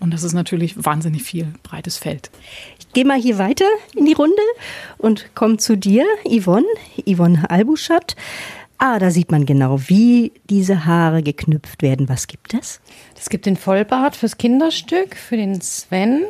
Und 0.01 0.13
das 0.13 0.23
ist 0.23 0.33
natürlich 0.33 0.85
wahnsinnig 0.85 1.23
viel 1.23 1.49
breites 1.63 1.97
Feld. 1.97 2.31
Ich 2.79 2.93
gehe 2.93 3.05
mal 3.05 3.21
hier 3.21 3.39
weiter 3.39 3.65
in 3.97 4.05
die 4.05 4.13
Runde 4.13 4.43
und 4.97 5.35
komme 5.35 5.57
zu 5.57 5.77
dir, 5.77 6.05
Yvonne, 6.25 6.67
Yvonne 7.05 7.51
Albuschat. 7.51 8.15
Ah, 8.79 9.01
da 9.01 9.11
sieht 9.11 9.33
man 9.33 9.45
genau, 9.45 9.81
wie 9.89 10.31
diese 10.49 10.87
Haare 10.87 11.25
geknüpft 11.25 11.83
werden. 11.83 12.09
Was 12.09 12.29
gibt 12.29 12.55
es? 12.55 12.81
Es 13.19 13.29
gibt 13.29 13.47
den 13.47 13.57
Vollbart 13.57 14.15
fürs 14.15 14.39
Kinderstück, 14.39 15.17
für 15.17 15.37
den 15.37 15.61
Sven 15.61 16.23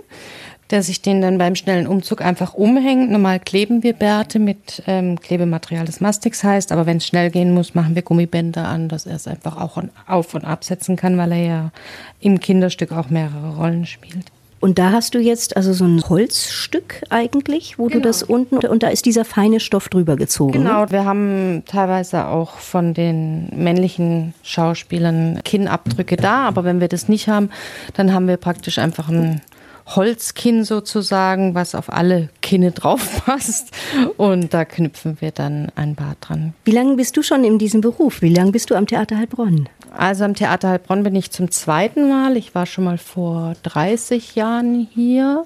der 0.71 0.83
sich 0.83 1.01
den 1.01 1.21
dann 1.21 1.39
beim 1.39 1.55
schnellen 1.55 1.87
Umzug 1.87 2.21
einfach 2.21 2.55
umhängt. 2.55 3.11
Normal 3.11 3.41
kleben 3.41 3.83
wir 3.83 3.95
Bärte 3.95 4.39
mit 4.39 4.83
ähm, 4.87 5.19
Klebematerial, 5.21 5.87
das 5.87 6.01
Mastix 6.01 6.45
heißt, 6.45 6.73
aber 6.73 6.87
wenn 6.87 6.99
es 6.99 7.07
schnell 7.07 7.31
gehen 7.31 7.53
muss, 7.53 7.75
machen 7.75 7.95
wir 7.95 8.03
Gummibänder 8.03 8.67
an, 8.67 8.89
dass 8.89 9.07
er 9.07 9.17
es 9.17 9.27
einfach 9.27 9.57
auch 9.57 9.83
auf- 10.07 10.35
und 10.35 10.45
absetzen 10.45 10.97
kann, 10.97 11.17
weil 11.17 11.33
er 11.33 11.45
ja 11.45 11.71
im 12.21 12.41
Kinderstück 12.41 12.93
auch 12.93 13.11
mehrere 13.11 13.57
Rollen 13.57 13.87
spielt. 13.87 14.27
Und 14.61 14.79
da 14.79 14.91
hast 14.91 15.15
du 15.15 15.21
jetzt 15.21 15.57
also 15.57 15.73
so 15.73 15.85
ein 15.85 16.03
Holzstück 16.09 17.03
eigentlich, 17.11 17.79
wo 17.79 17.87
genau. 17.87 17.99
du 17.99 18.01
das 18.03 18.25
unten 18.25 18.57
und 18.57 18.83
da 18.83 18.89
ist 18.89 19.07
dieser 19.07 19.25
feine 19.25 19.61
Stoff 19.61 19.89
drüber 19.89 20.17
gezogen. 20.17 20.53
Genau, 20.53 20.91
wir 20.91 21.05
haben 21.05 21.63
teilweise 21.67 22.27
auch 22.27 22.57
von 22.59 22.93
den 22.93 23.51
männlichen 23.55 24.35
Schauspielern 24.43 25.41
Kinnabdrücke 25.45 26.17
da, 26.17 26.49
aber 26.49 26.65
wenn 26.65 26.81
wir 26.81 26.89
das 26.89 27.09
nicht 27.09 27.29
haben, 27.29 27.51
dann 27.95 28.13
haben 28.13 28.27
wir 28.27 28.37
praktisch 28.37 28.79
einfach 28.79 29.09
ein 29.09 29.43
Holzkinn 29.97 30.65
sozusagen, 30.65 31.55
was 31.55 31.75
auf 31.75 31.93
alle 31.93 32.29
Kinne 32.43 32.73
drauf 32.73 33.25
passt. 33.25 33.71
Und 34.17 34.55
da 34.55 34.65
knüpfen 34.65 35.17
wir 35.21 35.31
dann 35.31 35.73
ein 35.75 35.95
Bad 35.95 36.19
dran. 36.21 36.55
Wie 36.65 36.73
lange 36.73 36.97
bist 36.97 37.17
du 37.17 37.23
schon 37.23 37.45
in 37.45 37.59
diesem 37.59 37.81
Beruf? 37.81 38.23
Wie 38.23 38.33
lange 38.33 38.53
bist 38.53 38.71
du 38.71 38.75
am 38.75 38.87
Theater 38.87 39.17
Heilbronn? 39.17 39.69
Also 39.97 40.25
am 40.25 40.35
Theater 40.35 40.71
Heilbronn 40.71 41.03
bin 41.03 41.15
ich 41.15 41.31
zum 41.31 41.51
zweiten 41.51 42.09
Mal. 42.09 42.37
Ich 42.37 42.55
war 42.55 42.67
schon 42.67 42.85
mal 42.85 42.99
vor 42.99 43.55
30 43.63 44.35
Jahren 44.35 44.89
hier 44.95 45.45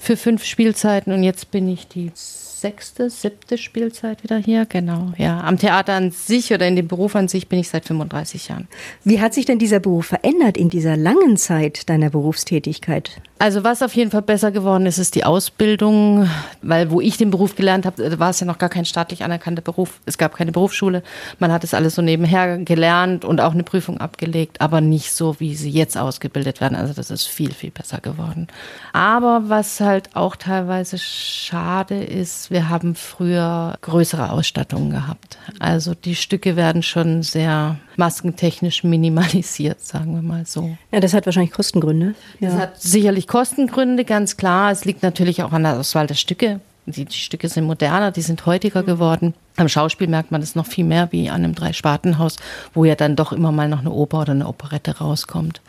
für 0.00 0.16
fünf 0.16 0.44
Spielzeiten 0.44 1.12
und 1.12 1.22
jetzt 1.22 1.50
bin 1.50 1.68
ich 1.68 1.88
die 1.88 2.12
sechste, 2.60 3.10
siebte 3.10 3.58
Spielzeit 3.58 4.22
wieder 4.22 4.36
hier. 4.36 4.66
Genau, 4.66 5.12
ja. 5.16 5.40
Am 5.40 5.58
Theater 5.58 5.94
an 5.94 6.10
sich 6.10 6.52
oder 6.52 6.68
in 6.68 6.76
dem 6.76 6.88
Beruf 6.88 7.16
an 7.16 7.28
sich 7.28 7.48
bin 7.48 7.58
ich 7.58 7.68
seit 7.68 7.86
35 7.86 8.48
Jahren. 8.48 8.68
Wie 9.04 9.20
hat 9.20 9.34
sich 9.34 9.46
denn 9.46 9.58
dieser 9.58 9.80
Beruf 9.80 10.06
verändert 10.06 10.56
in 10.56 10.68
dieser 10.68 10.96
langen 10.96 11.36
Zeit 11.36 11.88
deiner 11.88 12.10
Berufstätigkeit? 12.10 13.20
Also 13.38 13.64
was 13.64 13.82
auf 13.82 13.94
jeden 13.94 14.10
Fall 14.10 14.20
besser 14.20 14.50
geworden 14.50 14.84
ist, 14.84 14.98
ist 14.98 15.14
die 15.14 15.24
Ausbildung, 15.24 16.28
weil 16.60 16.90
wo 16.90 17.00
ich 17.00 17.16
den 17.16 17.30
Beruf 17.30 17.56
gelernt 17.56 17.86
habe, 17.86 18.18
war 18.18 18.28
es 18.28 18.40
ja 18.40 18.46
noch 18.46 18.58
gar 18.58 18.68
kein 18.68 18.84
staatlich 18.84 19.24
anerkannter 19.24 19.62
Beruf. 19.62 20.00
Es 20.04 20.18
gab 20.18 20.34
keine 20.34 20.52
Berufsschule. 20.52 21.02
Man 21.38 21.50
hat 21.50 21.64
es 21.64 21.72
alles 21.72 21.94
so 21.94 22.02
nebenher 22.02 22.58
gelernt 22.58 23.24
und 23.24 23.40
auch 23.40 23.54
eine 23.54 23.62
Prüfung 23.62 23.96
abgelegt, 23.98 24.60
aber 24.60 24.82
nicht 24.82 25.12
so, 25.14 25.40
wie 25.40 25.54
sie 25.54 25.70
jetzt 25.70 25.96
ausgebildet 25.96 26.60
werden. 26.60 26.76
Also 26.76 26.92
das 26.92 27.10
ist 27.10 27.26
viel, 27.26 27.54
viel 27.54 27.70
besser 27.70 27.98
geworden. 27.98 28.48
Aber 28.92 29.44
was 29.46 29.80
halt 29.80 30.14
auch 30.14 30.36
teilweise 30.36 30.98
schade 30.98 32.04
ist, 32.04 32.49
wir 32.50 32.68
haben 32.68 32.94
früher 32.94 33.78
größere 33.80 34.30
Ausstattungen 34.30 34.90
gehabt. 34.90 35.38
Also 35.60 35.94
die 35.94 36.16
Stücke 36.16 36.56
werden 36.56 36.82
schon 36.82 37.22
sehr 37.22 37.76
maskentechnisch 37.96 38.82
minimalisiert, 38.82 39.80
sagen 39.80 40.14
wir 40.14 40.22
mal 40.22 40.44
so. 40.46 40.76
Ja, 40.90 41.00
das 41.00 41.14
hat 41.14 41.26
wahrscheinlich 41.26 41.52
Kostengründe. 41.52 42.14
Ja. 42.40 42.50
Das 42.50 42.58
hat 42.58 42.80
sicherlich 42.80 43.28
Kostengründe, 43.28 44.04
ganz 44.04 44.36
klar. 44.36 44.72
Es 44.72 44.84
liegt 44.84 45.02
natürlich 45.02 45.42
auch 45.42 45.52
an 45.52 45.62
der 45.62 45.78
Auswahl 45.78 46.06
der 46.06 46.14
Stücke. 46.14 46.60
Die, 46.90 47.04
die 47.04 47.16
Stücke 47.16 47.48
sind 47.48 47.64
moderner, 47.64 48.10
die 48.10 48.22
sind 48.22 48.44
heutiger 48.46 48.82
geworden. 48.82 49.34
Am 49.56 49.68
Schauspiel 49.68 50.08
merkt 50.08 50.30
man 50.30 50.40
das 50.40 50.54
noch 50.54 50.66
viel 50.66 50.84
mehr 50.84 51.08
wie 51.10 51.28
an 51.28 51.44
einem 51.44 51.54
Dreispartenhaus, 51.54 52.36
wo 52.72 52.84
ja 52.84 52.94
dann 52.94 53.16
doch 53.16 53.32
immer 53.32 53.52
mal 53.52 53.68
noch 53.68 53.80
eine 53.80 53.90
Oper 53.90 54.20
oder 54.20 54.32
eine 54.32 54.46
Operette 54.46 54.98
rauskommt. 54.98 55.60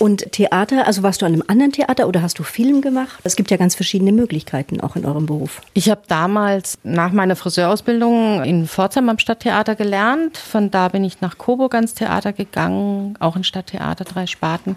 Und 0.00 0.32
Theater, 0.32 0.86
also 0.86 1.02
warst 1.02 1.22
du 1.22 1.26
an 1.26 1.34
einem 1.34 1.44
anderen 1.46 1.72
Theater 1.72 2.08
oder 2.08 2.22
hast 2.22 2.38
du 2.38 2.42
Film 2.42 2.80
gemacht? 2.80 3.18
Es 3.22 3.36
gibt 3.36 3.50
ja 3.50 3.56
ganz 3.56 3.74
verschiedene 3.74 4.12
Möglichkeiten 4.12 4.80
auch 4.80 4.96
in 4.96 5.04
eurem 5.04 5.26
Beruf. 5.26 5.60
Ich 5.74 5.88
habe 5.88 6.02
damals 6.08 6.78
nach 6.82 7.12
meiner 7.12 7.36
Friseurausbildung 7.36 8.42
in 8.44 8.66
Pforzheim 8.66 9.08
am 9.08 9.18
Stadttheater 9.18 9.76
gelernt. 9.76 10.36
Von 10.36 10.70
da 10.70 10.88
bin 10.88 11.04
ich 11.04 11.20
nach 11.20 11.38
Coburg 11.38 11.74
ans 11.74 11.94
Theater 11.94 12.32
gegangen, 12.32 13.16
auch 13.20 13.36
in 13.36 13.44
Stadttheater, 13.44 14.04
drei 14.04 14.26
Sparten. 14.26 14.76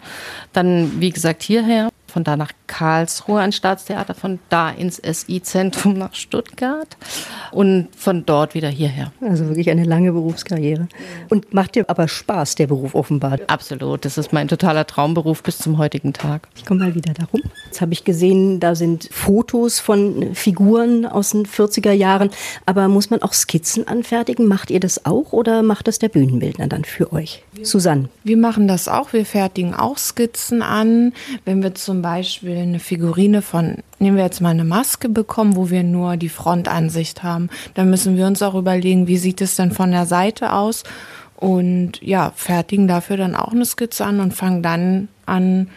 Dann, 0.53 0.99
wie 0.99 1.09
gesagt, 1.09 1.41
hierher 1.41 1.89
von 2.17 2.23
da 2.23 2.35
nach 2.35 2.51
Karlsruhe 2.65 3.41
ans 3.41 3.57
Staatstheater, 3.57 4.15
von 4.15 4.39
da 4.49 4.71
ins 4.71 4.97
SI-Zentrum 4.97 5.93
nach 5.93 6.15
Stuttgart 6.15 6.97
und 7.51 7.89
von 7.95 8.25
dort 8.25 8.55
wieder 8.55 8.69
hierher. 8.69 9.11
Also 9.21 9.47
wirklich 9.49 9.69
eine 9.69 9.83
lange 9.83 10.11
Berufskarriere. 10.11 10.87
Und 11.29 11.53
macht 11.53 11.75
dir 11.75 11.87
aber 11.87 12.07
Spaß, 12.07 12.55
der 12.55 12.65
Beruf 12.65 12.95
offenbar? 12.95 13.37
Absolut, 13.45 14.03
das 14.03 14.17
ist 14.17 14.33
mein 14.33 14.47
totaler 14.47 14.87
Traumberuf 14.87 15.43
bis 15.43 15.59
zum 15.59 15.77
heutigen 15.77 16.11
Tag. 16.11 16.47
Ich 16.55 16.65
komme 16.65 16.85
mal 16.85 16.95
wieder 16.95 17.13
darum. 17.13 17.41
Jetzt 17.67 17.81
habe 17.81 17.91
ich 17.91 18.05
gesehen, 18.05 18.61
da 18.61 18.75
sind 18.75 19.09
Fotos 19.11 19.81
von 19.81 20.33
Figuren 20.33 21.05
aus 21.05 21.31
den 21.31 21.45
40er 21.45 21.91
Jahren, 21.91 22.29
aber 22.65 22.87
muss 22.87 23.09
man 23.09 23.21
auch 23.21 23.33
Skizzen 23.33 23.85
anfertigen? 23.89 24.47
Macht 24.47 24.71
ihr 24.71 24.79
das 24.79 25.05
auch 25.05 25.33
oder 25.33 25.63
macht 25.63 25.89
das 25.89 25.99
der 25.99 26.07
Bühnenbildner 26.07 26.67
dann 26.67 26.85
für 26.85 27.11
euch? 27.11 27.43
Susanne. 27.61 28.07
Wir 28.23 28.37
machen 28.37 28.69
das 28.69 28.87
auch, 28.87 29.11
wir 29.11 29.25
fertigen 29.25 29.73
auch 29.73 29.97
Skizzen 29.97 30.61
an. 30.61 31.11
Wenn 31.43 31.61
wir 31.61 31.75
zum 31.75 32.01
Beispiel 32.01 32.55
eine 32.55 32.79
Figurine 32.79 33.41
von, 33.41 33.75
nehmen 33.99 34.15
wir 34.15 34.23
jetzt 34.23 34.39
mal 34.39 34.51
eine 34.51 34.63
Maske 34.63 35.09
bekommen, 35.09 35.57
wo 35.57 35.69
wir 35.69 35.83
nur 35.83 36.15
die 36.15 36.29
Frontansicht 36.29 37.21
haben, 37.21 37.49
dann 37.73 37.89
müssen 37.89 38.15
wir 38.15 38.27
uns 38.27 38.41
auch 38.41 38.55
überlegen, 38.55 39.07
wie 39.07 39.17
sieht 39.17 39.41
es 39.41 39.57
denn 39.57 39.71
von 39.71 39.91
der 39.91 40.05
Seite 40.05 40.53
aus 40.53 40.83
und 41.35 42.01
ja, 42.01 42.31
fertigen 42.33 42.87
dafür 42.87 43.17
dann 43.17 43.35
auch 43.35 43.51
eine 43.51 43.65
Skizze 43.65 44.05
an 44.05 44.21
und 44.21 44.33
fangen 44.33 44.63
dann 44.63 45.09
an, 45.25 45.67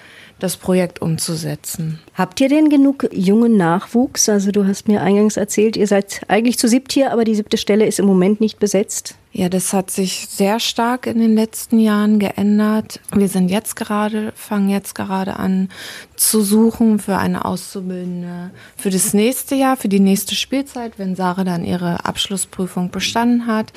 das 0.42 0.56
Projekt 0.56 1.00
umzusetzen. 1.02 2.00
Habt 2.14 2.40
ihr 2.40 2.48
denn 2.48 2.68
genug 2.68 3.08
jungen 3.12 3.56
Nachwuchs? 3.56 4.28
Also 4.28 4.50
du 4.50 4.66
hast 4.66 4.88
mir 4.88 5.02
eingangs 5.02 5.36
erzählt, 5.36 5.76
ihr 5.76 5.86
seid 5.86 6.22
eigentlich 6.28 6.58
zu 6.58 6.68
siebt 6.68 6.92
hier, 6.92 7.12
aber 7.12 7.24
die 7.24 7.34
siebte 7.34 7.56
Stelle 7.56 7.86
ist 7.86 7.98
im 7.98 8.06
Moment 8.06 8.40
nicht 8.40 8.58
besetzt. 8.58 9.14
Ja, 9.32 9.48
das 9.48 9.72
hat 9.72 9.92
sich 9.92 10.26
sehr 10.28 10.58
stark 10.58 11.06
in 11.06 11.20
den 11.20 11.36
letzten 11.36 11.78
Jahren 11.78 12.18
geändert. 12.18 12.98
Wir 13.14 13.28
sind 13.28 13.48
jetzt 13.48 13.76
gerade, 13.76 14.32
fangen 14.34 14.68
jetzt 14.68 14.96
gerade 14.96 15.36
an 15.36 15.68
zu 16.16 16.42
suchen 16.42 16.98
für 16.98 17.16
eine 17.16 17.44
Auszubildende 17.44 18.50
für 18.76 18.90
das 18.90 19.14
nächste 19.14 19.54
Jahr, 19.54 19.76
für 19.76 19.88
die 19.88 20.00
nächste 20.00 20.34
Spielzeit, 20.34 20.98
wenn 20.98 21.14
Sarah 21.14 21.44
dann 21.44 21.64
ihre 21.64 22.04
Abschlussprüfung 22.04 22.90
bestanden 22.90 23.46
hat. 23.46 23.72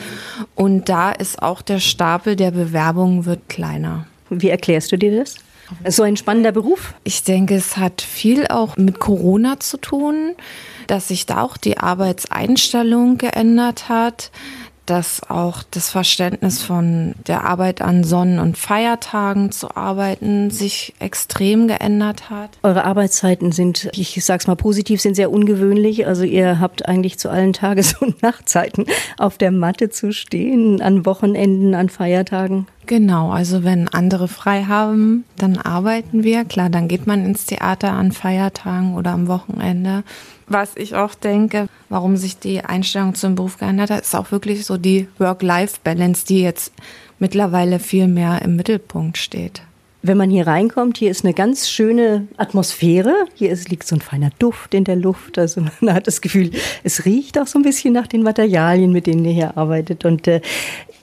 Und 0.55 0.89
da 0.89 1.12
ist 1.12 1.43
auch 1.43 1.62
der 1.62 1.79
Stapel 1.79 2.36
der 2.36 2.50
Bewerbungen 2.50 3.25
wird 3.25 3.48
kleiner. 3.48 4.08
Wie 4.29 4.50
erklärst 4.50 4.91
du 4.91 4.98
dir 4.98 5.20
das? 5.20 5.36
So 5.87 6.03
ein 6.03 6.17
spannender 6.17 6.51
Beruf? 6.51 6.93
Ich 7.03 7.23
denke, 7.23 7.55
es 7.55 7.77
hat 7.77 8.01
viel 8.01 8.47
auch 8.47 8.77
mit 8.77 8.99
Corona 8.99 9.59
zu 9.59 9.77
tun, 9.77 10.33
dass 10.87 11.07
sich 11.07 11.25
da 11.25 11.41
auch 11.41 11.57
die 11.57 11.77
Arbeitseinstellung 11.77 13.17
geändert 13.17 13.89
hat 13.89 14.31
dass 14.85 15.21
auch 15.29 15.63
das 15.71 15.89
Verständnis 15.89 16.61
von 16.61 17.15
der 17.27 17.45
Arbeit 17.45 17.81
an 17.81 18.03
Sonnen- 18.03 18.39
und 18.39 18.57
Feiertagen 18.57 19.51
zu 19.51 19.75
arbeiten 19.75 20.49
sich 20.49 20.93
extrem 20.99 21.67
geändert 21.67 22.29
hat. 22.29 22.49
Eure 22.63 22.83
Arbeitszeiten 22.83 23.51
sind, 23.51 23.89
ich 23.93 24.23
sag's 24.23 24.47
mal 24.47 24.55
positiv, 24.55 25.01
sind 25.01 25.15
sehr 25.15 25.31
ungewöhnlich. 25.31 26.05
Also 26.05 26.23
ihr 26.23 26.59
habt 26.59 26.85
eigentlich 26.87 27.17
zu 27.17 27.29
allen 27.29 27.53
Tages- 27.53 27.93
und 28.01 28.21
Nachtzeiten 28.21 28.85
auf 29.17 29.37
der 29.37 29.51
Matte 29.51 29.89
zu 29.89 30.11
stehen, 30.11 30.81
an 30.81 31.05
Wochenenden, 31.05 31.75
an 31.75 31.89
Feiertagen. 31.89 32.67
Genau, 32.85 33.31
also 33.31 33.63
wenn 33.63 33.87
andere 33.87 34.27
frei 34.27 34.65
haben, 34.65 35.23
dann 35.37 35.57
arbeiten 35.57 36.23
wir. 36.23 36.43
Klar, 36.43 36.69
dann 36.69 36.87
geht 36.87 37.07
man 37.07 37.25
ins 37.25 37.45
Theater 37.45 37.93
an 37.93 38.11
Feiertagen 38.11 38.95
oder 38.95 39.11
am 39.11 39.27
Wochenende. 39.27 40.03
Was 40.47 40.75
ich 40.75 40.95
auch 40.95 41.15
denke, 41.15 41.67
warum 41.89 42.17
sich 42.17 42.37
die 42.37 42.61
Einstellung 42.61 43.15
zum 43.15 43.35
Beruf 43.35 43.57
geändert 43.57 43.89
hat, 43.89 44.01
ist 44.01 44.15
auch 44.15 44.31
wirklich 44.31 44.65
so 44.65 44.77
die 44.77 45.07
Work-Life-Balance, 45.17 46.25
die 46.25 46.41
jetzt 46.41 46.73
mittlerweile 47.19 47.79
viel 47.79 48.07
mehr 48.07 48.41
im 48.41 48.57
Mittelpunkt 48.57 49.17
steht. 49.17 49.61
Wenn 50.05 50.17
man 50.17 50.29
hier 50.29 50.45
reinkommt, 50.45 50.97
hier 50.97 51.09
ist 51.09 51.23
eine 51.23 51.33
ganz 51.33 51.69
schöne 51.69 52.27
Atmosphäre. 52.35 53.13
Hier 53.35 53.51
ist, 53.51 53.69
liegt 53.69 53.87
so 53.87 53.95
ein 53.95 54.01
feiner 54.01 54.31
Duft 54.37 54.73
in 54.73 54.83
der 54.83 54.97
Luft. 54.97 55.37
Also 55.37 55.61
man 55.79 55.93
hat 55.93 56.07
das 56.07 56.19
Gefühl, 56.19 56.51
es 56.83 57.05
riecht 57.05 57.39
auch 57.39 57.47
so 57.47 57.57
ein 57.57 57.61
bisschen 57.61 57.93
nach 57.93 58.07
den 58.07 58.21
Materialien, 58.21 58.91
mit 58.91 59.07
denen 59.07 59.23
ihr 59.23 59.31
hier 59.31 59.57
arbeitet. 59.57 60.03
Und 60.03 60.27
äh, 60.27 60.41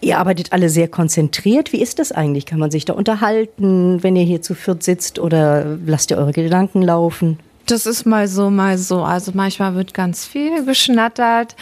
ihr 0.00 0.18
arbeitet 0.18 0.52
alle 0.52 0.68
sehr 0.68 0.88
konzentriert. 0.88 1.72
Wie 1.72 1.80
ist 1.80 1.98
das 1.98 2.12
eigentlich? 2.12 2.46
Kann 2.46 2.58
man 2.58 2.70
sich 2.70 2.84
da 2.84 2.94
unterhalten, 2.94 4.02
wenn 4.02 4.16
ihr 4.16 4.24
hier 4.24 4.42
zu 4.42 4.54
viert 4.54 4.82
sitzt 4.82 5.18
oder 5.18 5.78
lasst 5.86 6.10
ihr 6.10 6.18
eure 6.18 6.32
Gedanken 6.32 6.82
laufen? 6.82 7.38
Das 7.66 7.86
ist 7.86 8.04
mal 8.04 8.26
so, 8.26 8.50
mal 8.50 8.78
so. 8.78 9.02
Also 9.02 9.32
manchmal 9.34 9.74
wird 9.74 9.94
ganz 9.94 10.26
viel 10.26 10.64
geschnattert 10.64 11.54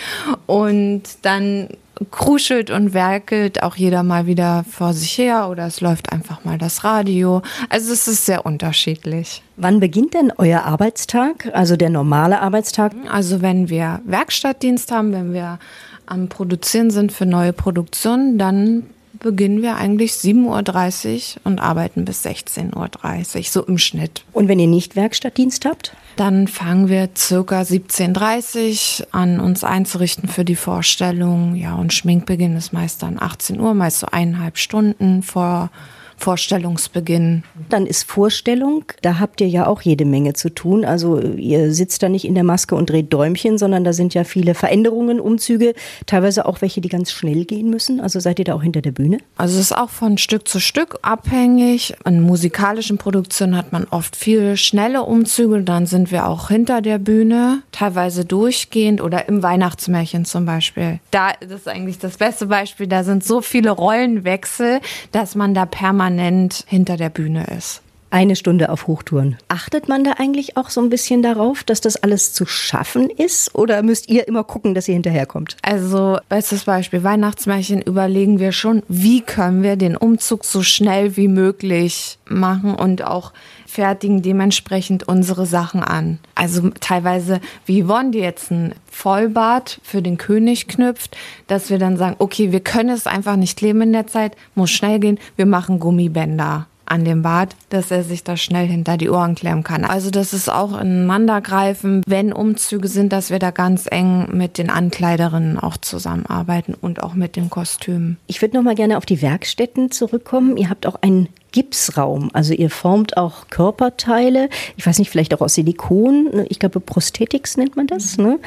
und 0.47 1.03
dann 1.23 1.69
kruschelt 2.11 2.71
und 2.71 2.95
werkelt 2.95 3.63
auch 3.63 3.77
jeder 3.77 4.03
mal 4.03 4.27
wieder 4.27 4.65
vor 4.71 4.95
sich 4.95 5.19
her 5.19 5.49
oder 5.51 5.67
es 5.67 5.81
läuft 5.81 6.13
einfach 6.13 6.45
mal 6.45 6.57
das 6.57 6.85
Radio. 6.85 7.43
Also 7.69 7.93
es 7.93 8.07
ist 8.07 8.25
sehr 8.25 8.47
unterschiedlich. 8.47 9.43
Wann 9.57 9.81
beginnt 9.81 10.15
denn 10.15 10.33
euer 10.37 10.63
Arbeitstag, 10.63 11.51
also 11.53 11.77
der 11.77 11.91
normale 11.91 12.41
Arbeitstag? 12.41 12.93
Also 13.11 13.43
wenn 13.43 13.69
wir 13.69 14.01
Werkstattdienst 14.05 14.93
haben, 14.93 15.13
wenn 15.13 15.33
wir 15.33 15.59
am 16.09 16.29
Produzieren 16.29 16.91
sind 16.91 17.13
für 17.13 17.27
neue 17.27 17.53
Produktionen, 17.53 18.39
dann 18.39 18.85
beginnen 19.21 19.63
wir 19.63 19.77
eigentlich 19.77 20.13
7.30 20.13 21.37
Uhr 21.37 21.41
und 21.45 21.61
arbeiten 21.61 22.05
bis 22.05 22.25
16.30 22.25 23.37
Uhr, 23.37 23.45
so 23.45 23.63
im 23.65 23.79
Schnitt. 23.79 24.25
Und 24.33 24.49
wenn 24.49 24.59
ihr 24.59 24.67
nicht 24.67 24.97
Werkstattdienst 24.97 25.65
habt? 25.65 25.95
Dann 26.17 26.49
fangen 26.49 26.89
wir 26.89 27.09
circa 27.17 27.63
17.30 27.63 29.01
Uhr 29.01 29.07
an, 29.13 29.41
uns 29.41 29.65
einzurichten 29.65 30.29
für 30.29 30.45
die 30.45 30.57
Vorstellung. 30.57 31.55
Ja, 31.55 31.75
und 31.75 31.93
Schminkbeginn 31.93 32.57
ist 32.57 32.73
meist 32.73 33.03
dann 33.03 33.21
18 33.21 33.61
Uhr, 33.61 33.75
meist 33.75 34.01
so 34.01 34.07
eineinhalb 34.11 34.59
Stunden 34.59 35.23
vor 35.23 35.71
Vorstellungsbeginn. 36.19 37.45
Dann 37.69 37.87
ist 37.87 38.03
Vorstellung, 38.03 38.85
da 39.03 39.19
habt 39.19 39.41
ihr 39.41 39.49
ja 39.49 39.67
auch 39.67 39.83
jede 39.83 40.05
Menge 40.05 40.35
zu 40.35 40.51
tun. 40.51 40.85
Also 40.85 41.21
ihr 41.21 41.73
sitzt 41.73 42.03
da 42.03 42.09
nicht 42.09 42.25
in 42.25 42.35
der 42.35 42.45
Maske 42.45 42.75
und 42.75 42.91
dreht 42.91 43.13
Däumchen, 43.13 43.57
sondern 43.59 43.85
da 43.85 43.93
sind 43.93 44.15
ja 44.15 44.25
viele 44.25 44.55
Veränderungen, 44.55 45.21
Umzüge, 45.21 45.75
teilweise 46.07 46.47
auch 46.47 46.61
welche, 46.61 46.81
die 46.81 46.89
ganz 46.89 47.13
schnell 47.13 47.45
gehen 47.45 47.71
müssen. 47.71 48.01
Also 48.01 48.21
seid 48.21 48.39
ihr 48.39 48.45
da 48.45 48.55
auch 48.55 48.63
hinter 48.63 48.83
der 48.83 48.93
Bühne? 48.93 49.19
Also 49.37 49.55
es 49.55 49.71
ist 49.71 49.77
auch 49.77 49.91
von 49.91 50.19
Stück 50.19 50.49
zu 50.49 50.61
Stück 50.61 50.99
abhängig. 51.03 51.95
In 52.05 52.21
musikalischen 52.21 52.99
Produktionen 52.99 53.57
hat 53.57 53.73
man 53.73 53.87
oft 53.91 54.17
viele 54.17 54.57
schnelle 54.57 55.03
Umzüge, 55.03 55.63
dann 55.63 55.87
sind 55.87 56.11
wir 56.11 56.27
auch 56.27 56.49
hinter 56.49 56.83
der 56.83 56.99
Bühne, 56.99 57.63
teilweise 57.73 58.25
durchgehend 58.25 59.01
oder 59.01 59.29
im 59.29 59.43
Weihnachtsmärchen 59.43 60.25
zum 60.25 60.45
Beispiel. 60.45 61.01
Da 61.11 61.33
das 61.41 61.61
ist 61.61 61.69
eigentlich 61.69 61.99
das 61.99 62.17
beste 62.17 62.47
Beispiel, 62.47 62.87
da 62.87 63.05
sind 63.05 63.25
so 63.25 63.41
viele 63.41 63.71
Rollenwechsel, 63.71 64.81
dass 65.13 65.35
man 65.35 65.55
da 65.55 65.67
permanent 66.09 66.65
hinter 66.67 66.97
der 66.97 67.11
Bühne 67.11 67.45
ist. 67.57 67.83
Eine 68.11 68.37
Stunde 68.37 68.71
auf 68.71 68.87
Hochtouren. 68.87 69.37
Achtet 69.49 69.89
man 69.89 70.03
da 70.03 70.13
eigentlich 70.13 70.57
auch 70.57 70.71
so 70.71 70.81
ein 70.81 70.89
bisschen 70.89 71.23
darauf, 71.23 71.63
dass 71.63 71.83
das 71.83 71.97
alles 71.97 72.33
zu 72.33 72.47
schaffen 72.47 73.11
ist? 73.11 73.55
Oder 73.55 73.83
müsst 73.83 74.09
ihr 74.09 74.27
immer 74.27 74.45
gucken, 74.45 74.75
dass 74.75 74.89
ihr 74.89 74.95
hinterherkommt? 74.95 75.59
Also, 75.61 76.19
bestes 76.31 76.65
Beispiel, 76.65 77.05
Weihnachtsmärchen 77.05 77.83
überlegen 77.83 78.39
wir 78.39 78.53
schon, 78.53 78.83
wie 78.89 79.21
können 79.21 79.63
wir 79.63 79.77
den 79.77 79.95
Umzug 79.95 80.47
so 80.47 80.63
schnell 80.63 81.19
wie 81.19 81.29
möglich 81.29 82.19
machen 82.27 82.75
und 82.75 83.05
auch 83.05 83.33
fertigen 83.67 84.23
dementsprechend 84.23 85.07
unsere 85.07 85.45
Sachen 85.45 85.83
an. 85.83 86.19
Also 86.35 86.71
teilweise, 86.81 87.41
wie 87.67 87.85
Yvonne, 87.85 88.13
die 88.13 88.21
jetzt 88.21 88.51
ein 88.51 88.75
Vollbart 88.91 89.81
für 89.83 90.01
den 90.01 90.17
König 90.17 90.67
knüpft, 90.67 91.17
dass 91.47 91.69
wir 91.69 91.79
dann 91.79 91.99
sagen, 91.99 92.17
okay, 92.19 92.53
wir 92.53 92.61
können 92.61 92.89
es 92.89 93.07
einfach 93.07 93.37
nicht 93.37 93.61
leben 93.61 93.83
in 93.83 93.93
der 93.93 94.07
Zeit, 94.07 94.35
muss 94.55 94.71
schnell 94.71 94.99
gehen, 94.99 95.19
wir 95.37 95.47
machen 95.47 95.79
Gummibänder 95.79 96.67
an 96.91 97.05
dem 97.05 97.23
Bart, 97.23 97.55
dass 97.71 97.91
er 97.91 98.03
sich 98.03 98.25
da 98.25 98.37
schnell 98.37 98.67
hinter 98.67 98.97
die 98.97 99.11
Ohren 99.11 99.35
klemmen 99.35 99.65
kann. 99.65 99.85
Also 99.85 100.11
das 100.11 100.33
ist 100.33 100.49
auch 100.49 100.73
ineinandergreifen, 100.73 102.03
wenn 102.07 102.33
Umzüge 102.33 102.89
sind, 102.89 103.13
dass 103.13 103.31
wir 103.31 103.39
da 103.39 103.51
ganz 103.51 103.87
eng 103.91 104.29
mit 104.37 104.59
den 104.59 104.71
Ankleiderinnen 104.71 105.59
auch 105.59 105.77
zusammenarbeiten 105.77 106.75
und 106.75 107.03
auch 107.03 107.15
mit 107.15 107.37
den 107.37 107.51
Kostümen. 107.51 108.19
Ich 108.27 108.43
würde 108.43 108.57
noch 108.57 108.65
mal 108.65 108.75
gerne 108.75 108.97
auf 108.97 109.07
die 109.07 109.23
Werkstätten 109.23 109.91
zurückkommen. 109.91 110.57
Ihr 110.57 110.71
habt 110.71 110.87
auch 110.87 110.97
einen 111.03 111.29
Gipsraum. 111.53 112.31
Also 112.33 112.55
ihr 112.55 112.71
formt 112.71 113.17
auch 113.17 113.49
Körperteile, 113.51 114.49
ich 114.77 114.87
weiß 114.87 114.99
nicht, 114.99 115.11
vielleicht 115.11 115.35
auch 115.35 115.41
aus 115.41 115.55
Silikon, 115.55 116.25
ne? 116.25 116.47
ich 116.49 116.59
glaube 116.59 116.81
Prosthetics 116.81 117.57
nennt 117.57 117.77
man 117.77 117.87
das 117.87 118.19
mhm. 118.19 118.25
ne? 118.25 118.39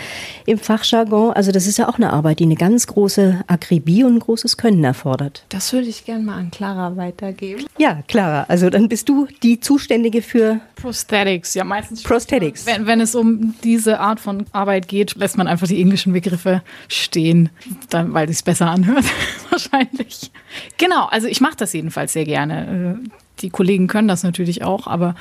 im 0.46 0.58
Fachjargon. 0.58 1.34
Also 1.34 1.52
das 1.52 1.68
ist 1.68 1.78
ja 1.78 1.90
auch 1.90 1.96
eine 1.96 2.14
Arbeit, 2.14 2.40
die 2.40 2.46
eine 2.46 2.56
ganz 2.56 2.88
große 2.88 3.44
Akribie 3.48 4.04
und 4.04 4.16
ein 4.16 4.20
großes 4.20 4.58
Können 4.58 4.84
erfordert. 4.84 5.46
Das 5.50 5.74
würde 5.74 5.88
ich 5.88 6.06
gerne 6.06 6.24
mal 6.24 6.38
an 6.38 6.52
Clara 6.52 6.96
weitergeben. 6.98 7.66
Ja, 7.78 8.02
Clara, 8.08 8.46
also 8.48 8.70
dann 8.70 8.90
bist 8.90 9.10
du 9.10 9.28
die 9.44 9.60
Zuständige 9.60 10.22
für 10.22 10.60
Prosthetics, 10.82 11.54
ja 11.54 11.64
meistens. 11.64 12.04
Prosthetics. 12.04 12.66
Wenn, 12.66 12.88
wenn 12.88 13.02
es 13.02 13.16
um 13.16 13.56
diese 13.64 14.00
Art 14.00 14.20
von 14.20 14.46
Arbeit 14.52 14.88
geht, 14.88 15.16
lässt 15.16 15.38
man 15.38 15.48
einfach 15.48 15.68
die 15.68 15.82
englischen 15.82 16.14
Begriffe 16.14 16.62
stehen, 16.88 17.50
dann, 17.90 18.14
weil 18.14 18.30
es 18.30 18.38
sich 18.38 18.46
besser 18.46 18.70
anhört, 18.70 19.06
wahrscheinlich. 19.50 20.32
Genau, 20.78 21.06
also 21.06 21.28
ich 21.28 21.42
mache 21.42 21.56
das 21.58 21.74
jedenfalls 21.74 22.14
sehr 22.14 22.26
gerne 22.26 23.00
die 23.42 23.50
Kollegen 23.50 23.88
können 23.88 24.08
das 24.08 24.24
natürlich 24.24 24.64
auch, 24.64 24.88
aber 24.88 25.16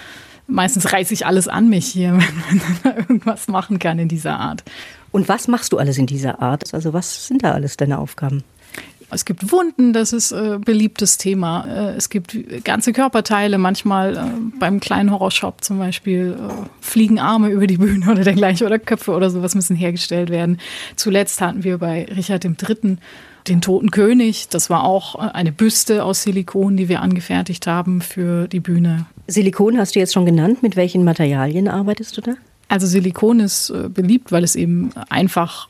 meistens 0.46 0.92
reiße 0.92 1.14
ich 1.14 1.26
alles 1.26 1.48
an 1.48 1.68
mich 1.68 1.86
hier, 1.86 2.12
wenn 2.48 2.62
man 2.84 2.96
irgendwas 2.96 3.48
machen 3.48 3.78
kann 3.78 3.98
in 3.98 4.08
dieser 4.08 4.38
Art. 4.38 4.64
Und 5.12 5.28
was 5.28 5.48
machst 5.48 5.72
du 5.72 5.78
alles 5.78 5.98
in 5.98 6.06
dieser 6.06 6.40
Art? 6.40 6.72
Also 6.72 6.92
was 6.92 7.26
sind 7.26 7.42
da 7.42 7.52
alles 7.52 7.76
deine 7.76 7.98
Aufgaben? 7.98 8.44
Es 9.12 9.24
gibt 9.24 9.50
Wunden, 9.50 9.92
das 9.92 10.12
ist 10.12 10.32
ein 10.32 10.54
äh, 10.54 10.58
beliebtes 10.58 11.18
Thema. 11.18 11.64
Äh, 11.66 11.96
es 11.96 12.10
gibt 12.10 12.36
ganze 12.64 12.92
Körperteile, 12.92 13.58
manchmal 13.58 14.16
äh, 14.16 14.20
beim 14.58 14.78
kleinen 14.80 15.10
Horrorshop 15.10 15.64
zum 15.64 15.78
Beispiel 15.78 16.36
fliegen 16.80 17.18
Arme 17.18 17.50
über 17.50 17.66
die 17.66 17.78
Bühne 17.78 18.10
oder 18.10 18.22
dergleichen 18.22 18.66
oder 18.66 18.78
Köpfe 18.78 19.12
oder 19.12 19.30
sowas 19.30 19.54
müssen 19.54 19.76
hergestellt 19.76 20.30
werden. 20.30 20.58
Zuletzt 20.96 21.40
hatten 21.40 21.64
wir 21.64 21.78
bei 21.78 22.04
Richard 22.04 22.44
III 22.44 22.98
den 23.48 23.60
Toten 23.60 23.90
König. 23.90 24.48
Das 24.48 24.70
war 24.70 24.84
auch 24.84 25.16
eine 25.16 25.50
Büste 25.50 26.04
aus 26.04 26.22
Silikon, 26.22 26.76
die 26.76 26.88
wir 26.88 27.00
angefertigt 27.00 27.66
haben 27.66 28.00
für 28.00 28.48
die 28.48 28.60
Bühne. 28.60 29.06
Silikon 29.26 29.78
hast 29.78 29.94
du 29.94 29.98
jetzt 29.98 30.12
schon 30.12 30.26
genannt. 30.26 30.62
Mit 30.62 30.76
welchen 30.76 31.04
Materialien 31.04 31.68
arbeitest 31.68 32.16
du 32.16 32.20
da? 32.20 32.34
Also 32.68 32.86
Silikon 32.86 33.40
ist 33.40 33.72
beliebt, 33.94 34.30
weil 34.30 34.44
es 34.44 34.54
eben 34.54 34.90
einfach 35.08 35.68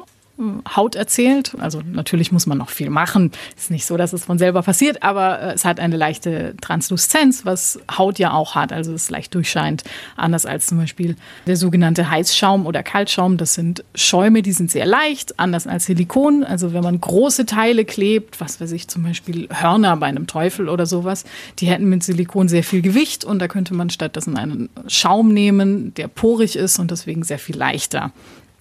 Haut 0.76 0.94
erzählt. 0.94 1.54
Also 1.58 1.82
natürlich 1.84 2.32
muss 2.32 2.46
man 2.46 2.58
noch 2.58 2.70
viel 2.70 2.90
machen. 2.90 3.30
Ist 3.56 3.70
nicht 3.70 3.86
so, 3.86 3.96
dass 3.96 4.12
es 4.12 4.24
von 4.24 4.38
selber 4.38 4.62
passiert, 4.62 5.02
aber 5.02 5.40
äh, 5.40 5.52
es 5.52 5.64
hat 5.64 5.80
eine 5.80 5.96
leichte 5.96 6.54
Transluszenz, 6.60 7.44
was 7.44 7.80
Haut 7.96 8.18
ja 8.18 8.32
auch 8.32 8.54
hat. 8.54 8.72
Also 8.72 8.92
es 8.92 9.10
leicht 9.10 9.34
durchscheint. 9.34 9.84
Anders 10.16 10.46
als 10.46 10.66
zum 10.66 10.78
Beispiel 10.78 11.16
der 11.46 11.56
sogenannte 11.56 12.10
Heißschaum 12.10 12.66
oder 12.66 12.82
Kaltschaum. 12.82 13.36
Das 13.36 13.54
sind 13.54 13.84
Schäume, 13.94 14.42
die 14.42 14.52
sind 14.52 14.70
sehr 14.70 14.86
leicht, 14.86 15.38
anders 15.38 15.66
als 15.66 15.86
Silikon. 15.86 16.44
Also 16.44 16.72
wenn 16.72 16.82
man 16.82 17.00
große 17.00 17.46
Teile 17.46 17.84
klebt, 17.84 18.40
was 18.40 18.60
weiß 18.60 18.72
ich, 18.72 18.88
zum 18.88 19.02
Beispiel 19.02 19.48
Hörner 19.50 19.96
bei 19.96 20.06
einem 20.06 20.26
Teufel 20.26 20.68
oder 20.68 20.86
sowas, 20.86 21.24
die 21.58 21.66
hätten 21.66 21.88
mit 21.88 22.02
Silikon 22.02 22.48
sehr 22.48 22.64
viel 22.64 22.82
Gewicht 22.82 23.24
und 23.24 23.38
da 23.38 23.48
könnte 23.48 23.74
man 23.74 23.90
stattdessen 23.90 24.36
einen 24.36 24.68
Schaum 24.86 25.32
nehmen, 25.32 25.94
der 25.94 26.08
porig 26.08 26.56
ist 26.56 26.78
und 26.78 26.90
deswegen 26.90 27.22
sehr 27.22 27.38
viel 27.38 27.56
leichter. 27.56 28.12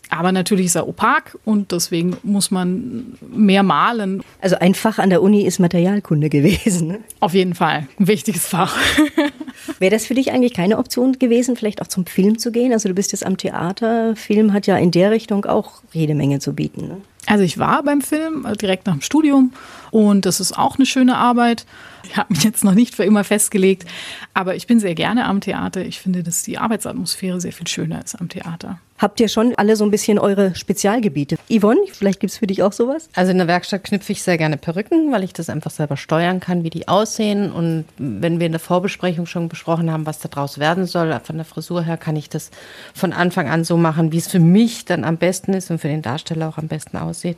Aber 0.09 0.31
natürlich 0.31 0.65
ist 0.67 0.75
er 0.75 0.87
opak 0.87 1.37
und 1.45 1.71
deswegen 1.71 2.17
muss 2.23 2.49
man 2.49 3.13
mehr 3.21 3.61
malen. 3.61 4.23
Also 4.41 4.57
ein 4.57 4.73
Fach 4.73 4.97
an 4.97 5.11
der 5.11 5.21
Uni 5.21 5.45
ist 5.45 5.59
Materialkunde 5.59 6.29
gewesen. 6.29 6.87
Ne? 6.87 6.99
Auf 7.19 7.35
jeden 7.35 7.53
Fall, 7.53 7.87
ein 7.99 8.07
wichtiges 8.07 8.47
Fach. 8.47 8.75
Wäre 9.79 9.91
das 9.91 10.07
für 10.07 10.15
dich 10.15 10.31
eigentlich 10.31 10.53
keine 10.53 10.77
Option 10.79 11.13
gewesen, 11.19 11.55
vielleicht 11.55 11.81
auch 11.81 11.87
zum 11.87 12.05
Film 12.05 12.39
zu 12.39 12.51
gehen? 12.51 12.73
Also 12.73 12.89
du 12.89 12.95
bist 12.95 13.11
jetzt 13.11 13.25
am 13.25 13.37
Theater. 13.37 14.15
Film 14.15 14.51
hat 14.51 14.65
ja 14.65 14.77
in 14.77 14.91
der 14.91 15.11
Richtung 15.11 15.45
auch 15.45 15.83
jede 15.91 16.15
Menge 16.15 16.39
zu 16.39 16.53
bieten. 16.53 16.87
Ne? 16.87 16.97
Also 17.27 17.43
ich 17.43 17.59
war 17.59 17.83
beim 17.83 18.01
Film 18.01 18.45
äh, 18.45 18.55
direkt 18.55 18.87
nach 18.87 18.93
dem 18.93 19.01
Studium 19.01 19.53
und 19.91 20.25
das 20.25 20.39
ist 20.39 20.57
auch 20.57 20.77
eine 20.77 20.85
schöne 20.85 21.17
Arbeit. 21.17 21.65
Ich 22.03 22.17
habe 22.17 22.33
mich 22.33 22.43
jetzt 22.43 22.63
noch 22.63 22.73
nicht 22.73 22.95
für 22.95 23.03
immer 23.03 23.23
festgelegt, 23.23 23.85
aber 24.33 24.55
ich 24.55 24.67
bin 24.67 24.79
sehr 24.79 24.95
gerne 24.95 25.25
am 25.25 25.41
Theater. 25.41 25.81
Ich 25.81 25.99
finde, 25.99 26.23
dass 26.23 26.43
die 26.43 26.57
Arbeitsatmosphäre 26.57 27.41
sehr 27.41 27.53
viel 27.53 27.67
schöner 27.67 28.03
ist 28.03 28.19
am 28.19 28.29
Theater. 28.29 28.79
Habt 28.99 29.21
ihr 29.21 29.29
schon 29.29 29.55
alle 29.55 29.77
so 29.77 29.85
ein 29.85 29.91
bisschen 29.91 30.19
eure 30.19 30.53
Spezialgebiete? 30.55 31.37
Yvonne, 31.49 31.79
vielleicht 31.89 32.19
gibt 32.19 32.33
es 32.33 32.37
für 32.37 32.47
dich 32.47 32.63
auch 32.63 32.73
sowas? 32.73 33.09
Also 33.15 33.31
in 33.31 33.37
der 33.37 33.47
Werkstatt 33.47 33.85
knüpfe 33.85 34.11
ich 34.11 34.21
sehr 34.21 34.37
gerne 34.37 34.57
Perücken, 34.57 35.13
weil 35.13 35.23
ich 35.23 35.31
das 35.31 35.49
einfach 35.49 35.71
selber 35.71 35.95
steuern 35.95 36.41
kann, 36.41 36.65
wie 36.65 36.69
die 36.69 36.89
aussehen. 36.89 37.49
Und 37.49 37.85
wenn 37.97 38.39
wir 38.39 38.45
in 38.45 38.51
der 38.51 38.59
Vorbesprechung 38.59 39.25
schon 39.25 39.47
besprochen 39.47 39.89
haben, 39.89 40.05
was 40.05 40.19
da 40.19 40.27
draus 40.27 40.59
werden 40.59 40.85
soll, 40.85 41.17
von 41.23 41.37
der 41.37 41.45
Frisur 41.45 41.81
her 41.83 41.95
kann 41.95 42.17
ich 42.17 42.27
das 42.27 42.51
von 42.93 43.13
Anfang 43.13 43.47
an 43.47 43.63
so 43.63 43.77
machen, 43.77 44.11
wie 44.11 44.17
es 44.17 44.27
für 44.27 44.39
mich 44.39 44.83
dann 44.83 45.05
am 45.05 45.15
besten 45.15 45.53
ist 45.53 45.71
und 45.71 45.79
für 45.79 45.87
den 45.87 46.01
Darsteller 46.01 46.49
auch 46.49 46.57
am 46.57 46.67
besten 46.67 46.97
aussieht. 46.97 47.37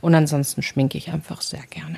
Und 0.00 0.14
ansonsten 0.14 0.62
schminke 0.62 0.96
ich 0.96 1.10
einfach 1.10 1.40
sehr 1.40 1.64
gerne. 1.70 1.89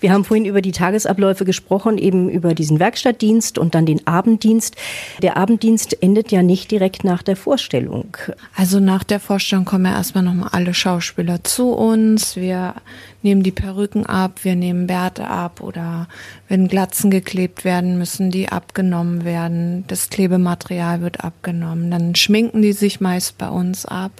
Wir 0.00 0.12
haben 0.12 0.24
vorhin 0.24 0.44
über 0.44 0.62
die 0.62 0.72
Tagesabläufe 0.72 1.44
gesprochen, 1.44 1.96
eben 1.98 2.28
über 2.28 2.54
diesen 2.54 2.80
Werkstattdienst 2.80 3.58
und 3.58 3.74
dann 3.74 3.86
den 3.86 4.06
Abenddienst. 4.06 4.76
Der 5.22 5.36
Abenddienst 5.36 6.02
endet 6.02 6.32
ja 6.32 6.42
nicht 6.42 6.70
direkt 6.70 7.04
nach 7.04 7.22
der 7.22 7.36
Vorstellung. 7.36 8.16
Also 8.56 8.80
nach 8.80 9.04
der 9.04 9.20
Vorstellung 9.20 9.64
kommen 9.64 9.86
ja 9.86 9.92
erstmal 9.92 10.24
nochmal 10.24 10.50
alle 10.52 10.74
Schauspieler 10.74 11.44
zu 11.44 11.72
uns. 11.72 12.36
Wir 12.36 12.74
nehmen 13.22 13.42
die 13.42 13.52
Perücken 13.52 14.04
ab, 14.04 14.40
wir 14.42 14.56
nehmen 14.56 14.86
Bärte 14.86 15.28
ab 15.28 15.60
oder 15.60 16.08
wenn 16.48 16.68
Glatzen 16.68 17.10
geklebt 17.10 17.64
werden, 17.64 17.98
müssen 17.98 18.30
die 18.30 18.48
abgenommen 18.48 19.24
werden. 19.24 19.84
Das 19.86 20.10
Klebematerial 20.10 21.00
wird 21.00 21.22
abgenommen. 21.24 21.90
Dann 21.90 22.14
schminken 22.14 22.62
die 22.62 22.72
sich 22.72 23.00
meist 23.00 23.38
bei 23.38 23.48
uns 23.48 23.86
ab. 23.86 24.12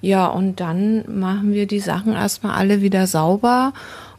Ja, 0.00 0.26
und 0.26 0.60
dann 0.60 1.04
machen 1.08 1.52
wir 1.52 1.66
die 1.66 1.80
Sachen 1.80 2.12
erstmal 2.12 2.54
alle 2.54 2.82
wieder 2.82 3.06
sauber 3.06 3.72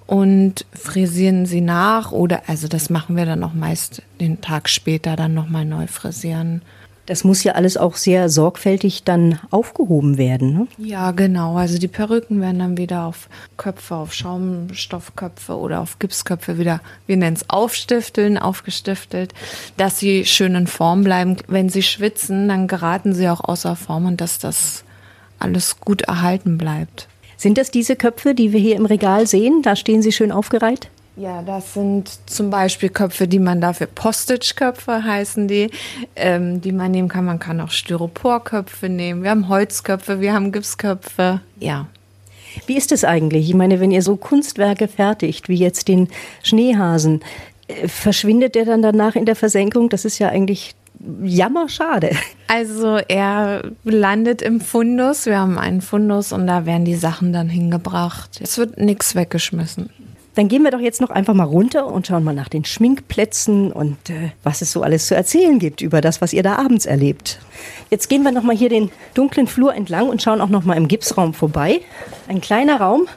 und 0.07 0.65
frisieren 0.71 1.45
sie 1.45 1.61
nach 1.61 2.11
oder 2.11 2.43
also 2.47 2.67
das 2.67 2.89
machen 2.89 3.15
wir 3.15 3.25
dann 3.25 3.43
auch 3.43 3.53
meist 3.53 4.01
den 4.19 4.41
Tag 4.41 4.69
später 4.69 5.15
dann 5.15 5.33
nochmal 5.33 5.65
neu 5.65 5.87
frisieren. 5.87 6.61
Das 7.07 7.23
muss 7.23 7.43
ja 7.43 7.53
alles 7.53 7.77
auch 7.77 7.95
sehr 7.97 8.29
sorgfältig 8.29 9.03
dann 9.03 9.39
aufgehoben 9.51 10.17
werden. 10.17 10.53
Ne? 10.53 10.67
Ja, 10.79 11.11
genau. 11.11 11.55
Also 11.55 11.77
die 11.77 11.87
Perücken 11.87 12.41
werden 12.41 12.57
dann 12.57 12.77
wieder 12.77 13.05
auf 13.05 13.29
Köpfe, 13.57 13.95
auf 13.95 14.11
Schaumstoffköpfe 14.11 15.55
oder 15.55 15.81
auf 15.81 15.99
Gipsköpfe 15.99 16.57
wieder, 16.57 16.81
wir 17.05 17.17
nennen 17.17 17.35
es 17.35 17.47
aufstifteln, 17.47 18.39
aufgestiftelt, 18.39 19.35
dass 19.77 19.99
sie 19.99 20.25
schön 20.25 20.55
in 20.55 20.67
Form 20.67 21.03
bleiben. 21.03 21.37
Wenn 21.47 21.69
sie 21.69 21.83
schwitzen, 21.83 22.47
dann 22.47 22.67
geraten 22.67 23.13
sie 23.13 23.29
auch 23.29 23.41
außer 23.41 23.75
Form 23.75 24.07
und 24.07 24.19
dass 24.19 24.39
das 24.39 24.83
alles 25.37 25.79
gut 25.79 26.01
erhalten 26.03 26.57
bleibt. 26.57 27.07
Sind 27.37 27.57
das 27.57 27.71
diese 27.71 27.95
Köpfe, 27.95 28.33
die 28.33 28.53
wir 28.53 28.59
hier 28.59 28.75
im 28.75 28.85
Regal 28.85 29.27
sehen? 29.27 29.61
Da 29.61 29.75
stehen 29.75 30.01
sie 30.01 30.11
schön 30.11 30.31
aufgereiht. 30.31 30.89
Ja, 31.17 31.41
das 31.43 31.73
sind 31.73 32.11
zum 32.25 32.49
Beispiel 32.49 32.89
Köpfe, 32.89 33.27
die 33.27 33.39
man 33.39 33.61
dafür 33.61 33.87
Postage-Köpfe 33.87 35.03
heißen 35.03 35.47
die, 35.47 35.69
ähm, 36.15 36.59
die 36.59 36.73
man 36.73 36.91
nehmen 36.91 37.07
kann. 37.07 37.25
Man 37.25 37.39
kann 37.39 37.61
auch 37.61 37.71
Styroporköpfe 37.71 38.89
nehmen. 38.89 39.23
Wir 39.23 39.29
haben 39.29 39.47
Holzköpfe, 39.47 40.19
wir 40.19 40.33
haben 40.33 40.51
Gipsköpfe. 40.51 41.39
Ja. 41.59 41.87
Wie 42.67 42.75
ist 42.77 42.91
es 42.91 43.03
eigentlich? 43.03 43.47
Ich 43.49 43.55
meine, 43.55 43.79
wenn 43.79 43.91
ihr 43.91 44.01
so 44.01 44.17
Kunstwerke 44.17 44.87
fertigt, 44.87 45.47
wie 45.47 45.55
jetzt 45.55 45.87
den 45.87 46.09
Schneehasen, 46.43 47.21
Äh, 47.67 47.87
verschwindet 47.87 48.53
der 48.53 48.65
dann 48.65 48.81
danach 48.81 49.15
in 49.15 49.25
der 49.25 49.35
Versenkung? 49.35 49.89
Das 49.89 50.05
ist 50.05 50.19
ja 50.19 50.29
eigentlich 50.29 50.75
jammerschade. 51.23 52.11
Also 52.47 52.97
er 53.07 53.71
landet 53.83 54.41
im 54.41 54.61
Fundus. 54.61 55.25
Wir 55.25 55.39
haben 55.39 55.57
einen 55.57 55.81
Fundus 55.81 56.31
und 56.31 56.47
da 56.47 56.65
werden 56.65 56.85
die 56.85 56.95
Sachen 56.95 57.33
dann 57.33 57.49
hingebracht. 57.49 58.39
Es 58.41 58.57
wird 58.57 58.77
nichts 58.77 59.15
weggeschmissen. 59.15 59.89
Dann 60.35 60.49
gehen 60.49 60.63
wir 60.63 60.71
doch 60.71 60.79
jetzt 60.79 60.99
noch 60.99 61.09
einfach 61.09 61.33
mal 61.33 61.45
runter 61.45 61.87
und 61.87 62.07
schauen 62.07 62.23
mal 62.23 62.35
nach 62.35 62.49
den 62.49 62.65
Schminkplätzen 62.65 63.71
und 63.71 64.09
äh, 64.09 64.31
was 64.43 64.61
es 64.61 64.71
so 64.71 64.83
alles 64.83 65.07
zu 65.07 65.15
erzählen 65.15 65.59
gibt 65.59 65.81
über 65.81 66.01
das, 66.01 66.19
was 66.19 66.33
ihr 66.33 66.43
da 66.43 66.57
abends 66.57 66.85
erlebt. 66.85 67.39
Jetzt 67.89 68.09
gehen 68.09 68.23
wir 68.23 68.33
noch 68.33 68.43
mal 68.43 68.55
hier 68.55 68.67
den 68.67 68.91
dunklen 69.13 69.47
Flur 69.47 69.73
entlang 69.73 70.09
und 70.09 70.21
schauen 70.21 70.41
auch 70.41 70.49
noch 70.49 70.65
mal 70.65 70.75
im 70.75 70.89
Gipsraum 70.89 71.33
vorbei. 71.33 71.79
Ein 72.27 72.41
kleiner 72.41 72.81
Raum 72.81 73.07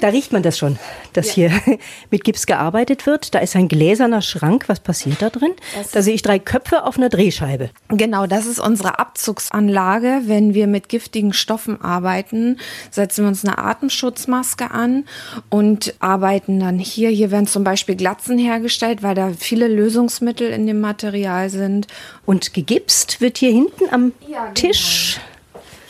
da 0.00 0.08
riecht 0.08 0.32
man 0.32 0.42
das 0.42 0.58
schon, 0.58 0.78
dass 1.18 1.34
ja. 1.36 1.50
hier 1.50 1.78
mit 2.10 2.24
Gips 2.24 2.46
gearbeitet 2.46 3.06
wird. 3.06 3.34
Da 3.34 3.40
ist 3.40 3.56
ein 3.56 3.68
gläserner 3.68 4.22
Schrank. 4.22 4.64
Was 4.68 4.80
passiert 4.80 5.20
da 5.20 5.30
drin? 5.30 5.52
Das 5.76 5.90
da 5.90 6.02
sehe 6.02 6.14
ich 6.14 6.22
drei 6.22 6.38
Köpfe 6.38 6.84
auf 6.84 6.96
einer 6.96 7.08
Drehscheibe. 7.08 7.70
Genau, 7.88 8.26
das 8.26 8.46
ist 8.46 8.60
unsere 8.60 8.98
Abzugsanlage. 8.98 10.22
Wenn 10.24 10.54
wir 10.54 10.66
mit 10.66 10.88
giftigen 10.88 11.32
Stoffen 11.32 11.80
arbeiten, 11.80 12.58
setzen 12.90 13.24
wir 13.24 13.28
uns 13.28 13.44
eine 13.44 13.58
Atemschutzmaske 13.58 14.70
an 14.70 15.04
und 15.50 15.94
arbeiten 15.98 16.60
dann 16.60 16.78
hier. 16.78 17.10
Hier 17.10 17.30
werden 17.30 17.46
zum 17.46 17.64
Beispiel 17.64 17.96
Glatzen 17.96 18.38
hergestellt, 18.38 19.02
weil 19.02 19.14
da 19.14 19.32
viele 19.36 19.68
Lösungsmittel 19.68 20.50
in 20.50 20.66
dem 20.66 20.80
Material 20.80 21.50
sind. 21.50 21.88
Und 22.24 22.54
gegipst 22.54 23.20
wird 23.20 23.38
hier 23.38 23.50
hinten 23.50 23.84
am 23.90 24.12
ja, 24.28 24.44
genau. 24.44 24.54
Tisch. 24.54 25.20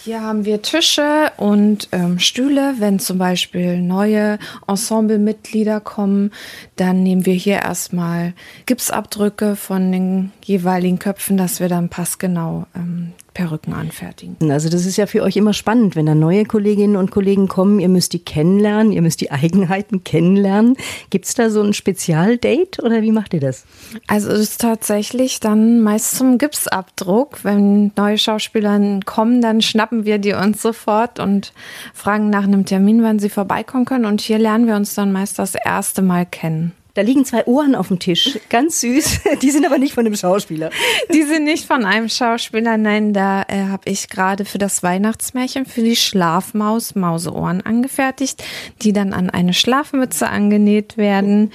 Hier 0.09 0.23
haben 0.23 0.47
wir 0.47 0.63
Tische 0.63 1.33
und 1.37 1.91
ähm, 1.93 2.19
Stühle. 2.19 2.77
Wenn 2.79 2.99
zum 2.99 3.19
Beispiel 3.19 3.83
neue 3.83 4.39
Ensemblemitglieder 4.67 5.81
kommen, 5.81 6.31
dann 6.77 7.03
nehmen 7.03 7.27
wir 7.27 7.35
hier 7.35 7.57
erstmal 7.57 8.33
Gipsabdrücke 8.65 9.55
von 9.55 9.93
den 9.93 10.33
jeweiligen 10.43 10.99
Köpfen, 10.99 11.37
dass 11.37 11.61
wir 11.61 11.69
dann 11.69 11.91
passgenau 11.91 12.65
ähm, 12.75 13.13
Perücken 13.39 13.73
anfertigen. 13.73 14.51
Also 14.51 14.69
das 14.69 14.85
ist 14.85 14.97
ja 14.97 15.07
für 15.07 15.23
euch 15.23 15.37
immer 15.37 15.53
spannend, 15.53 15.95
wenn 15.95 16.07
da 16.07 16.17
neue 16.17 16.45
Kolleginnen 16.45 16.97
und 16.97 17.13
Kollegen 17.13 17.47
kommen, 17.47 17.79
ihr 17.79 17.89
müsst 17.89 18.13
die 18.13 18.19
kennenlernen, 18.19 18.91
ihr 18.91 19.01
müsst 19.01 19.21
die 19.21 19.31
Eigenheiten 19.31 20.03
kennenlernen. 20.03 20.77
Gibt 21.11 21.25
es 21.25 21.35
da 21.35 21.49
so 21.49 21.63
ein 21.63 21.73
Spezialdate 21.73 22.83
oder 22.83 23.01
wie 23.01 23.13
macht 23.13 23.35
ihr 23.35 23.39
das? 23.39 23.65
Also 24.09 24.29
es 24.31 24.41
ist 24.41 24.61
tatsächlich 24.61 25.39
dann 25.39 25.83
meist 25.83 26.17
zum 26.17 26.39
Gipsabdruck. 26.39 27.45
Wenn 27.45 27.93
neue 27.97 28.19
Schauspieler 28.19 28.99
kommen, 29.07 29.41
dann 29.41 29.63
schnappen 29.63 30.05
wir 30.05 30.19
die 30.19 30.33
uns 30.33 30.61
sofort 30.61 31.21
und 31.21 31.53
fragen 31.95 32.31
nach 32.31 32.43
einem 32.43 32.65
Termin, 32.65 33.05
wann 33.05 33.21
sie 33.21 33.31
vorbeikommen 33.31 33.85
können. 33.85 34.07
Und 34.07 34.21
hier 34.21 34.41
lernen 34.41 34.67
wir 34.67 34.75
uns 34.75 34.97
dann 34.97 35.13
meist 35.13 35.39
das 35.39 35.55
erste 35.55 36.03
Mal 36.03 36.27
kennen. 36.27 36.73
Da 36.99 37.05
liegen 37.05 37.25
zwei 37.25 37.47
Ohren 37.47 37.77
auf 37.77 37.87
dem 37.87 38.01
Tisch, 38.01 38.41
ganz 38.51 38.81
süß. 38.81 39.21
Die 39.43 39.53
sind 39.53 39.65
aber 39.65 39.79
nicht 39.79 39.95
von 39.95 40.05
einem 40.05 40.17
Schauspieler. 40.17 40.71
Die 41.15 41.23
sind 41.23 41.45
nicht 41.45 41.65
von 41.65 41.85
einem 41.85 42.09
Schauspieler, 42.09 42.77
nein, 42.77 43.13
da 43.13 43.43
äh, 43.43 43.67
habe 43.69 43.89
ich 43.89 44.09
gerade 44.09 44.45
für 44.45 44.59
das 44.59 44.83
Weihnachtsmärchen 44.83 45.65
für 45.65 45.83
die 45.83 45.95
Schlafmaus 45.95 46.97
Mauseohren 46.97 47.65
angefertigt, 47.65 48.43
die 48.83 48.93
dann 48.93 49.13
an 49.13 49.31
eine 49.31 49.55
Schlafmütze 49.55 50.29
angenäht 50.29 50.97
werden. 50.97 51.53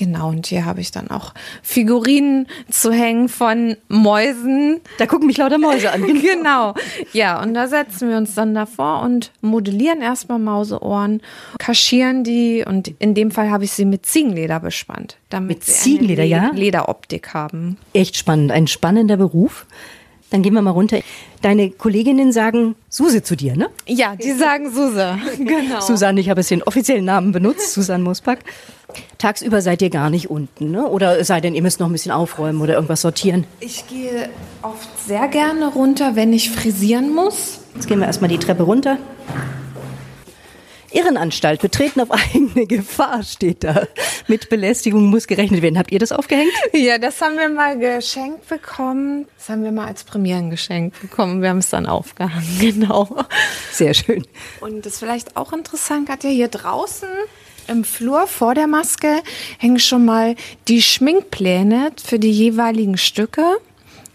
Genau, 0.00 0.30
und 0.30 0.46
hier 0.46 0.64
habe 0.64 0.80
ich 0.80 0.92
dann 0.92 1.10
auch 1.10 1.34
Figurinen 1.62 2.46
zu 2.70 2.90
hängen 2.90 3.28
von 3.28 3.76
Mäusen. 3.88 4.80
Da 4.96 5.04
gucken 5.04 5.26
mich 5.26 5.36
lauter 5.36 5.58
Mäuse 5.58 5.92
an. 5.92 6.06
genau. 6.22 6.72
Ja, 7.12 7.42
und 7.42 7.52
da 7.52 7.68
setzen 7.68 8.08
wir 8.08 8.16
uns 8.16 8.34
dann 8.34 8.54
davor 8.54 9.02
und 9.02 9.30
modellieren 9.42 10.00
erstmal 10.00 10.38
Mauseohren, 10.38 11.20
kaschieren 11.58 12.24
die 12.24 12.64
und 12.66 12.88
in 12.98 13.14
dem 13.14 13.30
Fall 13.30 13.50
habe 13.50 13.64
ich 13.64 13.72
sie 13.72 13.84
mit 13.84 14.06
Ziegenleder 14.06 14.58
bespannt. 14.60 15.18
Damit 15.28 15.58
mit 15.58 15.64
Ziegenleder, 15.64 16.24
ja? 16.24 16.50
Lederoptik 16.54 17.34
haben. 17.34 17.76
Echt 17.92 18.16
spannend, 18.16 18.52
ein 18.52 18.68
spannender 18.68 19.18
Beruf. 19.18 19.66
Dann 20.30 20.42
gehen 20.42 20.54
wir 20.54 20.62
mal 20.62 20.70
runter. 20.70 21.00
Deine 21.42 21.70
Kolleginnen 21.70 22.32
sagen 22.32 22.76
Suse 22.88 23.22
zu 23.22 23.36
dir, 23.36 23.56
ne? 23.56 23.68
Ja, 23.86 24.16
die 24.16 24.32
sagen 24.32 24.70
Suse. 24.72 25.18
genau. 25.36 25.80
Susanne, 25.80 26.20
ich 26.20 26.30
habe 26.30 26.40
jetzt 26.40 26.50
den 26.50 26.62
offiziellen 26.62 27.04
Namen 27.04 27.32
benutzt, 27.32 27.72
Susanne 27.74 28.02
Muspack. 28.02 28.38
Tagsüber 29.18 29.62
seid 29.62 29.82
ihr 29.82 29.90
gar 29.90 30.10
nicht 30.10 30.30
unten, 30.30 30.70
ne? 30.70 30.86
Oder 30.86 31.22
sei 31.24 31.40
denn, 31.40 31.54
ihr 31.54 31.62
müsst 31.62 31.80
noch 31.80 31.88
ein 31.88 31.92
bisschen 31.92 32.12
aufräumen 32.12 32.60
oder 32.60 32.74
irgendwas 32.74 33.00
sortieren? 33.00 33.46
Ich 33.60 33.86
gehe 33.88 34.28
oft 34.62 34.88
sehr 35.06 35.28
gerne 35.28 35.68
runter, 35.68 36.16
wenn 36.16 36.32
ich 36.32 36.50
frisieren 36.50 37.14
muss. 37.14 37.60
Jetzt 37.74 37.88
gehen 37.88 38.00
wir 38.00 38.06
erstmal 38.06 38.30
die 38.30 38.38
Treppe 38.38 38.64
runter. 38.64 38.98
Irrenanstalt, 40.92 41.60
betreten 41.60 42.00
auf 42.00 42.10
eigene 42.34 42.66
Gefahr 42.66 43.22
steht 43.22 43.64
da. 43.64 43.86
Mit 44.26 44.48
Belästigung 44.48 45.04
muss 45.04 45.26
gerechnet 45.26 45.62
werden. 45.62 45.78
Habt 45.78 45.92
ihr 45.92 45.98
das 45.98 46.12
aufgehängt? 46.12 46.52
Ja, 46.72 46.98
das 46.98 47.20
haben 47.20 47.36
wir 47.36 47.48
mal 47.48 47.78
geschenkt 47.78 48.48
bekommen. 48.48 49.26
Das 49.38 49.48
haben 49.48 49.62
wir 49.62 49.72
mal 49.72 49.86
als 49.86 50.04
Premierengeschenk 50.04 51.00
bekommen. 51.00 51.42
Wir 51.42 51.50
haben 51.50 51.58
es 51.58 51.70
dann 51.70 51.86
aufgehangen, 51.86 52.44
genau. 52.60 53.24
Sehr 53.72 53.94
schön. 53.94 54.26
Und 54.60 54.84
das 54.84 54.94
ist 54.94 54.98
vielleicht 54.98 55.36
auch 55.36 55.52
interessant, 55.52 56.08
hat 56.08 56.24
ja 56.24 56.30
hier 56.30 56.48
draußen 56.48 57.08
im 57.70 57.84
Flur 57.84 58.26
vor 58.26 58.54
der 58.54 58.66
Maske 58.66 59.22
hängen 59.58 59.78
schon 59.78 60.04
mal 60.04 60.34
die 60.68 60.82
Schminkpläne 60.82 61.92
für 62.02 62.18
die 62.18 62.32
jeweiligen 62.32 62.98
Stücke. 62.98 63.42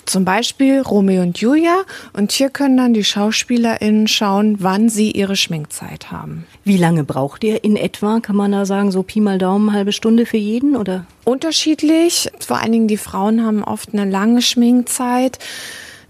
Zum 0.05 0.23
Beispiel 0.23 0.81
Romeo 0.81 1.23
und 1.23 1.39
Julia. 1.39 1.77
Und 2.13 2.31
hier 2.31 2.49
können 2.49 2.77
dann 2.77 2.93
die 2.93 3.03
SchauspielerInnen 3.03 4.07
schauen, 4.07 4.57
wann 4.59 4.87
sie 4.87 5.09
ihre 5.09 5.35
Schminkzeit 5.35 6.11
haben. 6.11 6.45
Wie 6.63 6.77
lange 6.77 7.03
braucht 7.03 7.43
ihr 7.43 7.63
in 7.63 7.75
etwa? 7.75 8.19
Kann 8.19 8.35
man 8.35 8.51
da 8.51 8.67
sagen, 8.67 8.91
so 8.91 9.01
Pi 9.01 9.19
mal 9.19 9.39
Daumen, 9.39 9.73
halbe 9.73 9.93
Stunde 9.93 10.27
für 10.27 10.37
jeden 10.37 10.75
oder? 10.75 11.07
Unterschiedlich. 11.23 12.29
Vor 12.39 12.61
allen 12.61 12.71
Dingen 12.71 12.87
die 12.87 12.97
Frauen 12.97 13.43
haben 13.43 13.63
oft 13.63 13.93
eine 13.93 14.09
lange 14.09 14.43
Schminkzeit 14.43 15.39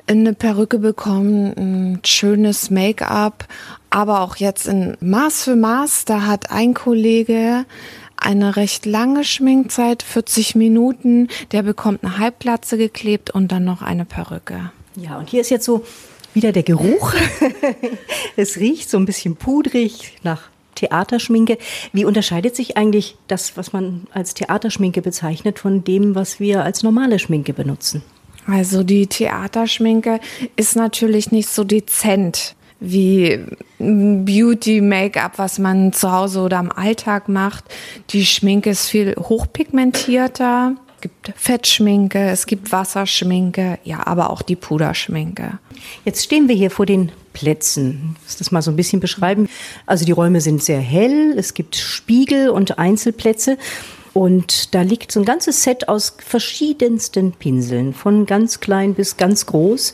eine 0.07 0.33
Perücke 0.33 0.79
bekommen, 0.79 1.53
ein 1.57 1.99
schönes 2.05 2.69
Make-up, 2.69 3.47
aber 3.89 4.21
auch 4.21 4.35
jetzt 4.35 4.67
in 4.67 4.97
Maß 4.99 5.43
für 5.43 5.55
Maß, 5.55 6.05
da 6.05 6.25
hat 6.25 6.51
ein 6.51 6.73
Kollege 6.73 7.65
eine 8.17 8.55
recht 8.55 8.85
lange 8.85 9.23
Schminkzeit, 9.23 10.01
40 10.03 10.55
Minuten, 10.55 11.27
der 11.51 11.63
bekommt 11.63 12.03
eine 12.03 12.17
Halbglatze 12.17 12.77
geklebt 12.77 13.29
und 13.29 13.51
dann 13.51 13.65
noch 13.65 13.81
eine 13.81 14.05
Perücke. 14.05 14.71
Ja, 14.95 15.17
und 15.17 15.29
hier 15.29 15.41
ist 15.41 15.49
jetzt 15.49 15.65
so 15.65 15.85
wieder 16.33 16.51
der 16.51 16.63
Geruch. 16.63 17.13
es 18.35 18.57
riecht 18.57 18.89
so 18.89 18.97
ein 18.97 19.05
bisschen 19.05 19.35
pudrig 19.35 20.17
nach 20.23 20.43
Theaterschminke. 20.75 21.57
Wie 21.93 22.05
unterscheidet 22.05 22.55
sich 22.55 22.77
eigentlich 22.77 23.15
das, 23.27 23.57
was 23.57 23.73
man 23.73 24.07
als 24.11 24.33
Theaterschminke 24.33 25.01
bezeichnet, 25.01 25.59
von 25.59 25.83
dem, 25.83 26.15
was 26.15 26.39
wir 26.39 26.63
als 26.63 26.83
normale 26.83 27.19
Schminke 27.19 27.53
benutzen? 27.53 28.03
Also 28.47 28.83
die 28.83 29.07
Theaterschminke 29.07 30.19
ist 30.55 30.75
natürlich 30.75 31.31
nicht 31.31 31.49
so 31.49 31.63
dezent 31.63 32.55
wie 32.79 33.39
Beauty, 33.79 34.81
Make-up, 34.81 35.33
was 35.37 35.59
man 35.59 35.93
zu 35.93 36.11
Hause 36.11 36.41
oder 36.41 36.59
im 36.59 36.71
Alltag 36.71 37.29
macht. 37.29 37.63
Die 38.11 38.25
Schminke 38.25 38.71
ist 38.71 38.87
viel 38.87 39.15
hochpigmentierter. 39.17 40.75
Es 40.95 41.01
gibt 41.01 41.33
Fettschminke, 41.35 42.19
es 42.29 42.45
gibt 42.45 42.71
Wasserschminke, 42.71 43.79
ja, 43.83 44.05
aber 44.05 44.29
auch 44.29 44.41
die 44.41 44.55
Puderschminke. 44.55 45.59
Jetzt 46.03 46.23
stehen 46.23 46.47
wir 46.47 46.55
hier 46.55 46.71
vor 46.71 46.85
den 46.85 47.11
Plätzen. 47.33 48.15
Ich 48.17 48.23
muss 48.23 48.37
das 48.37 48.51
mal 48.51 48.61
so 48.61 48.71
ein 48.71 48.75
bisschen 48.75 48.99
beschreiben. 48.99 49.47
Also 49.85 50.05
die 50.05 50.13
Räume 50.13 50.41
sind 50.41 50.63
sehr 50.63 50.79
hell, 50.79 51.33
es 51.37 51.53
gibt 51.53 51.75
Spiegel 51.75 52.49
und 52.49 52.79
Einzelplätze. 52.79 53.57
Und 54.15 54.73
da 54.73 54.81
liegt 54.81 55.11
so 55.11 55.19
ein 55.19 55.25
ganzes 55.25 55.63
Set 55.63 55.89
aus 55.89 56.15
verschiedensten 56.25 57.33
Pinseln, 57.33 57.93
von 57.93 58.25
ganz 58.25 58.61
klein 58.61 58.93
bis 58.93 59.17
ganz 59.17 59.45
groß. 59.45 59.91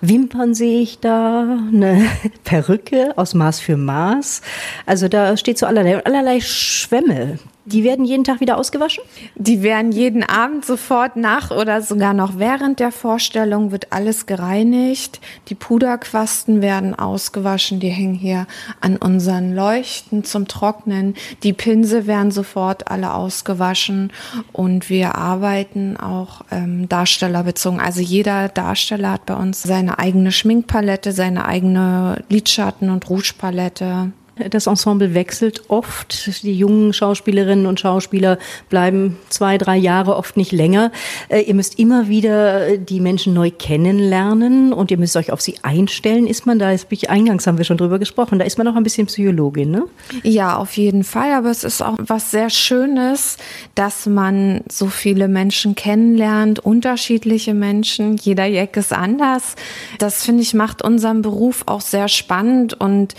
Wimpern 0.00 0.54
sehe 0.54 0.80
ich 0.80 0.98
da, 0.98 1.42
eine 1.68 2.04
Perücke 2.44 3.16
aus 3.16 3.32
Maß 3.32 3.60
für 3.60 3.76
Maß. 3.76 4.42
Also 4.86 5.06
da 5.06 5.36
steht 5.36 5.56
so 5.56 5.66
allerlei, 5.66 6.04
allerlei 6.04 6.40
Schwämme. 6.40 7.38
Die 7.66 7.84
werden 7.84 8.06
jeden 8.06 8.24
Tag 8.24 8.40
wieder 8.40 8.56
ausgewaschen? 8.56 9.04
Die 9.34 9.62
werden 9.62 9.92
jeden 9.92 10.22
Abend 10.22 10.64
sofort 10.64 11.16
nach 11.16 11.50
oder 11.50 11.82
sogar 11.82 12.14
noch 12.14 12.38
während 12.38 12.80
der 12.80 12.90
Vorstellung 12.90 13.70
wird 13.70 13.92
alles 13.92 14.24
gereinigt. 14.24 15.20
Die 15.48 15.54
Puderquasten 15.54 16.62
werden 16.62 16.98
ausgewaschen, 16.98 17.78
die 17.78 17.90
hängen 17.90 18.14
hier 18.14 18.46
an 18.80 18.96
unseren 18.96 19.54
Leuchten 19.54 20.24
zum 20.24 20.48
Trocknen. 20.48 21.14
Die 21.42 21.52
Pinsel 21.52 22.06
werden 22.06 22.30
sofort 22.30 22.90
alle 22.90 23.12
ausgewaschen 23.12 24.10
und 24.52 24.88
wir 24.88 25.16
arbeiten 25.16 25.98
auch 25.98 26.40
ähm, 26.50 26.88
darstellerbezogen. 26.88 27.78
Also 27.78 28.00
jeder 28.00 28.48
Darsteller 28.48 29.12
hat 29.12 29.26
bei 29.26 29.34
uns 29.34 29.62
seine 29.62 29.98
eigene 29.98 30.32
Schminkpalette, 30.32 31.12
seine 31.12 31.44
eigene 31.44 32.24
Lidschatten- 32.30 32.88
und 32.88 33.08
Rouge-Palette. 33.10 34.12
Das 34.48 34.66
Ensemble 34.66 35.14
wechselt 35.14 35.62
oft. 35.68 36.42
Die 36.42 36.54
jungen 36.54 36.92
Schauspielerinnen 36.92 37.66
und 37.66 37.80
Schauspieler 37.80 38.38
bleiben 38.68 39.18
zwei, 39.28 39.58
drei 39.58 39.76
Jahre, 39.76 40.16
oft 40.16 40.36
nicht 40.36 40.52
länger. 40.52 40.92
Äh, 41.28 41.42
ihr 41.42 41.54
müsst 41.54 41.78
immer 41.78 42.08
wieder 42.08 42.76
die 42.76 43.00
Menschen 43.00 43.34
neu 43.34 43.50
kennenlernen 43.50 44.72
und 44.72 44.90
ihr 44.90 44.98
müsst 44.98 45.16
euch 45.16 45.32
auf 45.32 45.40
sie 45.40 45.56
einstellen. 45.62 46.26
Ist 46.26 46.46
man 46.46 46.58
da, 46.58 46.70
jetzt 46.70 46.88
bin 46.88 46.96
ich 46.96 47.10
eingangs 47.10 47.46
haben 47.46 47.58
wir 47.58 47.64
schon 47.64 47.78
drüber 47.78 47.98
gesprochen, 47.98 48.38
da 48.38 48.44
ist 48.44 48.58
man 48.58 48.68
auch 48.68 48.76
ein 48.76 48.82
bisschen 48.82 49.06
Psychologin, 49.06 49.70
ne? 49.70 49.84
Ja, 50.22 50.56
auf 50.56 50.76
jeden 50.76 51.04
Fall. 51.04 51.32
Aber 51.32 51.50
es 51.50 51.64
ist 51.64 51.82
auch 51.82 51.96
was 51.98 52.30
sehr 52.30 52.50
Schönes, 52.50 53.36
dass 53.74 54.06
man 54.06 54.62
so 54.70 54.86
viele 54.86 55.28
Menschen 55.28 55.74
kennenlernt, 55.74 56.60
unterschiedliche 56.60 57.54
Menschen. 57.54 58.16
Jeder 58.16 58.46
Jack 58.46 58.76
ist 58.76 58.92
anders. 58.92 59.56
Das 59.98 60.24
finde 60.24 60.42
ich 60.42 60.54
macht 60.54 60.82
unseren 60.82 61.22
Beruf 61.22 61.62
auch 61.66 61.80
sehr 61.80 62.08
spannend 62.08 62.74
und 62.74 63.14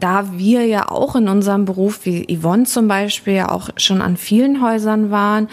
da 0.00 0.32
wir 0.32 0.66
ja 0.66 0.90
auch 0.90 1.14
in 1.16 1.28
unserem 1.28 1.64
Beruf, 1.64 2.00
wie 2.04 2.26
Yvonne 2.36 2.64
zum 2.64 2.88
Beispiel, 2.88 3.34
ja 3.34 3.50
auch 3.50 3.70
schon 3.76 4.02
an 4.02 4.16
vielen 4.16 4.62
Häusern 4.62 5.10
waren, 5.10 5.48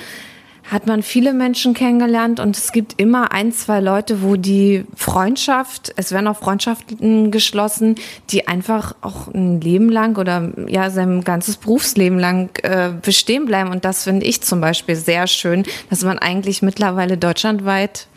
hat 0.69 0.85
man 0.85 1.01
viele 1.01 1.33
Menschen 1.33 1.73
kennengelernt 1.73 2.39
und 2.41 2.57
es 2.57 2.73
gibt 2.73 2.99
immer 2.99 3.31
ein, 3.31 3.53
zwei 3.53 3.79
Leute, 3.79 4.21
wo 4.21 4.35
die 4.35 4.83
Freundschaft, 4.95 5.93
es 5.95 6.11
werden 6.11 6.27
auch 6.27 6.37
Freundschaften 6.37 7.31
geschlossen, 7.31 7.95
die 8.29 8.49
einfach 8.49 8.93
auch 9.01 9.27
ein 9.33 9.61
Leben 9.61 9.89
lang 9.89 10.17
oder 10.17 10.51
ja 10.67 10.89
sein 10.89 11.23
ganzes 11.23 11.55
Berufsleben 11.55 12.19
lang 12.19 12.49
äh, 12.63 12.91
bestehen 13.01 13.45
bleiben. 13.45 13.71
Und 13.71 13.85
das 13.85 14.03
finde 14.03 14.25
ich 14.25 14.41
zum 14.41 14.59
Beispiel 14.59 14.97
sehr 14.97 15.27
schön, 15.27 15.63
dass 15.89 16.03
man 16.03 16.19
eigentlich 16.19 16.61
mittlerweile 16.61 17.17
deutschlandweit 17.17 18.07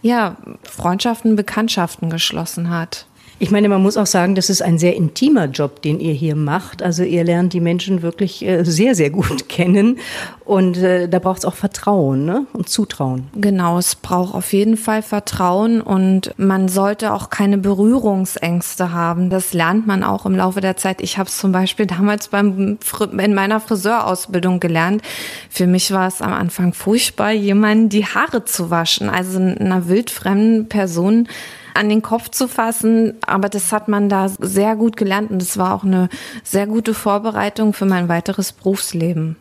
ja 0.00 0.36
Freundschaften, 0.62 1.36
Bekanntschaften 1.36 2.08
geschlossen 2.08 2.70
hat. 2.70 3.07
Ich 3.40 3.52
meine, 3.52 3.68
man 3.68 3.80
muss 3.80 3.96
auch 3.96 4.06
sagen, 4.06 4.34
das 4.34 4.50
ist 4.50 4.62
ein 4.62 4.78
sehr 4.78 4.96
intimer 4.96 5.44
Job, 5.44 5.80
den 5.82 6.00
ihr 6.00 6.12
hier 6.12 6.34
macht. 6.34 6.82
Also 6.82 7.04
ihr 7.04 7.22
lernt 7.22 7.52
die 7.52 7.60
Menschen 7.60 8.02
wirklich 8.02 8.44
äh, 8.44 8.64
sehr, 8.64 8.96
sehr 8.96 9.10
gut 9.10 9.48
kennen. 9.48 9.98
Und 10.44 10.78
äh, 10.78 11.08
da 11.08 11.20
braucht 11.20 11.38
es 11.38 11.44
auch 11.44 11.54
Vertrauen 11.54 12.24
ne? 12.24 12.46
und 12.52 12.68
Zutrauen. 12.68 13.28
Genau, 13.36 13.78
es 13.78 13.94
braucht 13.94 14.34
auf 14.34 14.52
jeden 14.52 14.76
Fall 14.76 15.02
Vertrauen 15.02 15.80
und 15.80 16.34
man 16.36 16.68
sollte 16.68 17.12
auch 17.12 17.30
keine 17.30 17.58
Berührungsängste 17.58 18.92
haben. 18.92 19.30
Das 19.30 19.52
lernt 19.52 19.86
man 19.86 20.02
auch 20.02 20.26
im 20.26 20.34
Laufe 20.34 20.60
der 20.60 20.76
Zeit. 20.76 21.00
Ich 21.00 21.16
habe 21.16 21.28
es 21.28 21.38
zum 21.38 21.52
Beispiel 21.52 21.86
damals 21.86 22.28
beim, 22.28 22.78
in 23.18 23.34
meiner 23.34 23.60
Friseurausbildung 23.60 24.58
gelernt. 24.58 25.02
Für 25.48 25.68
mich 25.68 25.92
war 25.92 26.08
es 26.08 26.22
am 26.22 26.32
Anfang 26.32 26.72
furchtbar, 26.72 27.30
jemanden 27.30 27.88
die 27.88 28.04
Haare 28.04 28.44
zu 28.44 28.70
waschen. 28.70 29.08
Also 29.08 29.38
einer 29.38 29.86
wildfremden 29.86 30.68
Person 30.68 31.28
an 31.74 31.88
den 31.88 32.02
Kopf 32.02 32.30
zu 32.30 32.48
fassen. 32.48 33.14
Aber 33.26 33.48
das 33.48 33.72
hat 33.72 33.88
man 33.88 34.08
da 34.08 34.28
sehr 34.28 34.76
gut 34.76 34.96
gelernt 34.96 35.30
und 35.30 35.42
es 35.42 35.58
war 35.58 35.74
auch 35.74 35.84
eine 35.84 36.08
sehr 36.44 36.66
gute 36.66 36.94
Vorbereitung 36.94 37.72
für 37.72 37.86
mein 37.86 38.08
weiteres 38.08 38.52
Berufsleben. 38.52 39.36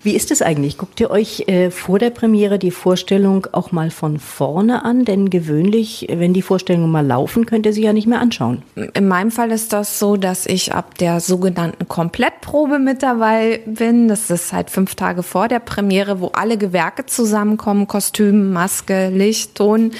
Wie 0.00 0.14
ist 0.14 0.30
es 0.30 0.42
eigentlich? 0.42 0.78
Guckt 0.78 1.00
ihr 1.00 1.10
euch 1.10 1.48
äh, 1.48 1.72
vor 1.72 1.98
der 1.98 2.10
Premiere 2.10 2.60
die 2.60 2.70
Vorstellung 2.70 3.48
auch 3.50 3.72
mal 3.72 3.90
von 3.90 4.20
vorne 4.20 4.84
an? 4.84 5.04
Denn 5.04 5.28
gewöhnlich, 5.28 6.06
wenn 6.08 6.32
die 6.32 6.42
Vorstellungen 6.42 6.88
mal 6.88 7.04
laufen, 7.04 7.46
könnt 7.46 7.66
ihr 7.66 7.72
sie 7.72 7.82
ja 7.82 7.92
nicht 7.92 8.06
mehr 8.06 8.20
anschauen. 8.20 8.62
In 8.94 9.08
meinem 9.08 9.32
Fall 9.32 9.50
ist 9.50 9.72
das 9.72 9.98
so, 9.98 10.16
dass 10.16 10.46
ich 10.46 10.72
ab 10.72 10.96
der 10.98 11.18
sogenannten 11.18 11.88
Komplettprobe 11.88 12.78
mit 12.78 13.02
dabei 13.02 13.60
bin. 13.66 14.06
Das 14.06 14.30
ist 14.30 14.52
halt 14.52 14.70
fünf 14.70 14.94
Tage 14.94 15.24
vor 15.24 15.48
der 15.48 15.58
Premiere, 15.58 16.20
wo 16.20 16.28
alle 16.28 16.58
Gewerke 16.58 17.06
zusammenkommen, 17.06 17.88
Kostüm, 17.88 18.52
Maske, 18.52 19.08
Licht, 19.08 19.56
Ton. 19.56 19.90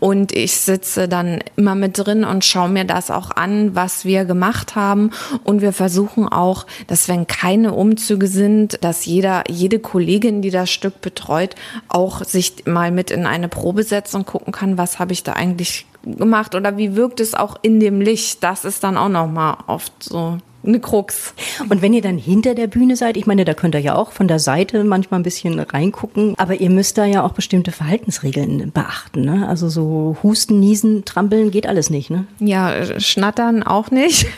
Und 0.00 0.32
ich 0.32 0.56
sitze 0.56 1.06
dann 1.06 1.40
immer 1.56 1.74
mit 1.74 1.98
drin 1.98 2.24
und 2.24 2.46
schaue 2.46 2.70
mir 2.70 2.86
das 2.86 3.10
auch 3.10 3.30
an, 3.30 3.74
was 3.74 4.06
wir 4.06 4.24
gemacht 4.24 4.74
haben. 4.74 5.10
Und 5.44 5.60
wir 5.60 5.74
versuchen 5.74 6.28
auch, 6.28 6.66
dass 6.86 7.08
wenn 7.10 7.26
keine 7.26 7.74
Umzüge 7.74 8.26
sind, 8.26 8.82
dass 8.82 9.04
jeder 9.04 9.33
jede 9.48 9.80
Kollegin, 9.80 10.42
die 10.42 10.50
das 10.50 10.70
Stück 10.70 11.00
betreut, 11.00 11.56
auch 11.88 12.22
sich 12.22 12.66
mal 12.66 12.92
mit 12.92 13.10
in 13.10 13.26
eine 13.26 13.48
Probe 13.48 13.82
setzt 13.82 14.14
und 14.14 14.26
gucken 14.26 14.52
kann, 14.52 14.78
was 14.78 14.98
habe 14.98 15.12
ich 15.12 15.22
da 15.24 15.32
eigentlich 15.32 15.86
gemacht 16.04 16.54
oder 16.54 16.76
wie 16.76 16.94
wirkt 16.94 17.20
es 17.20 17.34
auch 17.34 17.56
in 17.62 17.80
dem 17.80 18.00
Licht. 18.00 18.42
Das 18.42 18.64
ist 18.64 18.84
dann 18.84 18.96
auch 18.96 19.08
noch 19.08 19.26
mal 19.26 19.56
oft 19.66 19.92
so 20.02 20.38
eine 20.66 20.80
Krux. 20.80 21.34
Und 21.68 21.82
wenn 21.82 21.92
ihr 21.92 22.02
dann 22.02 22.18
hinter 22.18 22.54
der 22.54 22.66
Bühne 22.66 22.96
seid, 22.96 23.16
ich 23.16 23.26
meine, 23.26 23.44
da 23.44 23.54
könnt 23.54 23.74
ihr 23.74 23.80
ja 23.80 23.94
auch 23.94 24.12
von 24.12 24.28
der 24.28 24.38
Seite 24.38 24.84
manchmal 24.84 25.20
ein 25.20 25.24
bisschen 25.24 25.58
reingucken, 25.58 26.34
aber 26.38 26.54
ihr 26.54 26.70
müsst 26.70 26.98
da 26.98 27.04
ja 27.04 27.24
auch 27.24 27.32
bestimmte 27.32 27.72
Verhaltensregeln 27.72 28.72
beachten. 28.72 29.22
Ne? 29.22 29.48
Also 29.48 29.68
so 29.68 30.16
Husten, 30.22 30.60
Niesen, 30.60 31.04
Trampeln 31.04 31.50
geht 31.50 31.66
alles 31.66 31.90
nicht. 31.90 32.10
Ne? 32.10 32.26
Ja, 32.38 33.00
Schnattern 33.00 33.62
auch 33.62 33.90
nicht. 33.90 34.26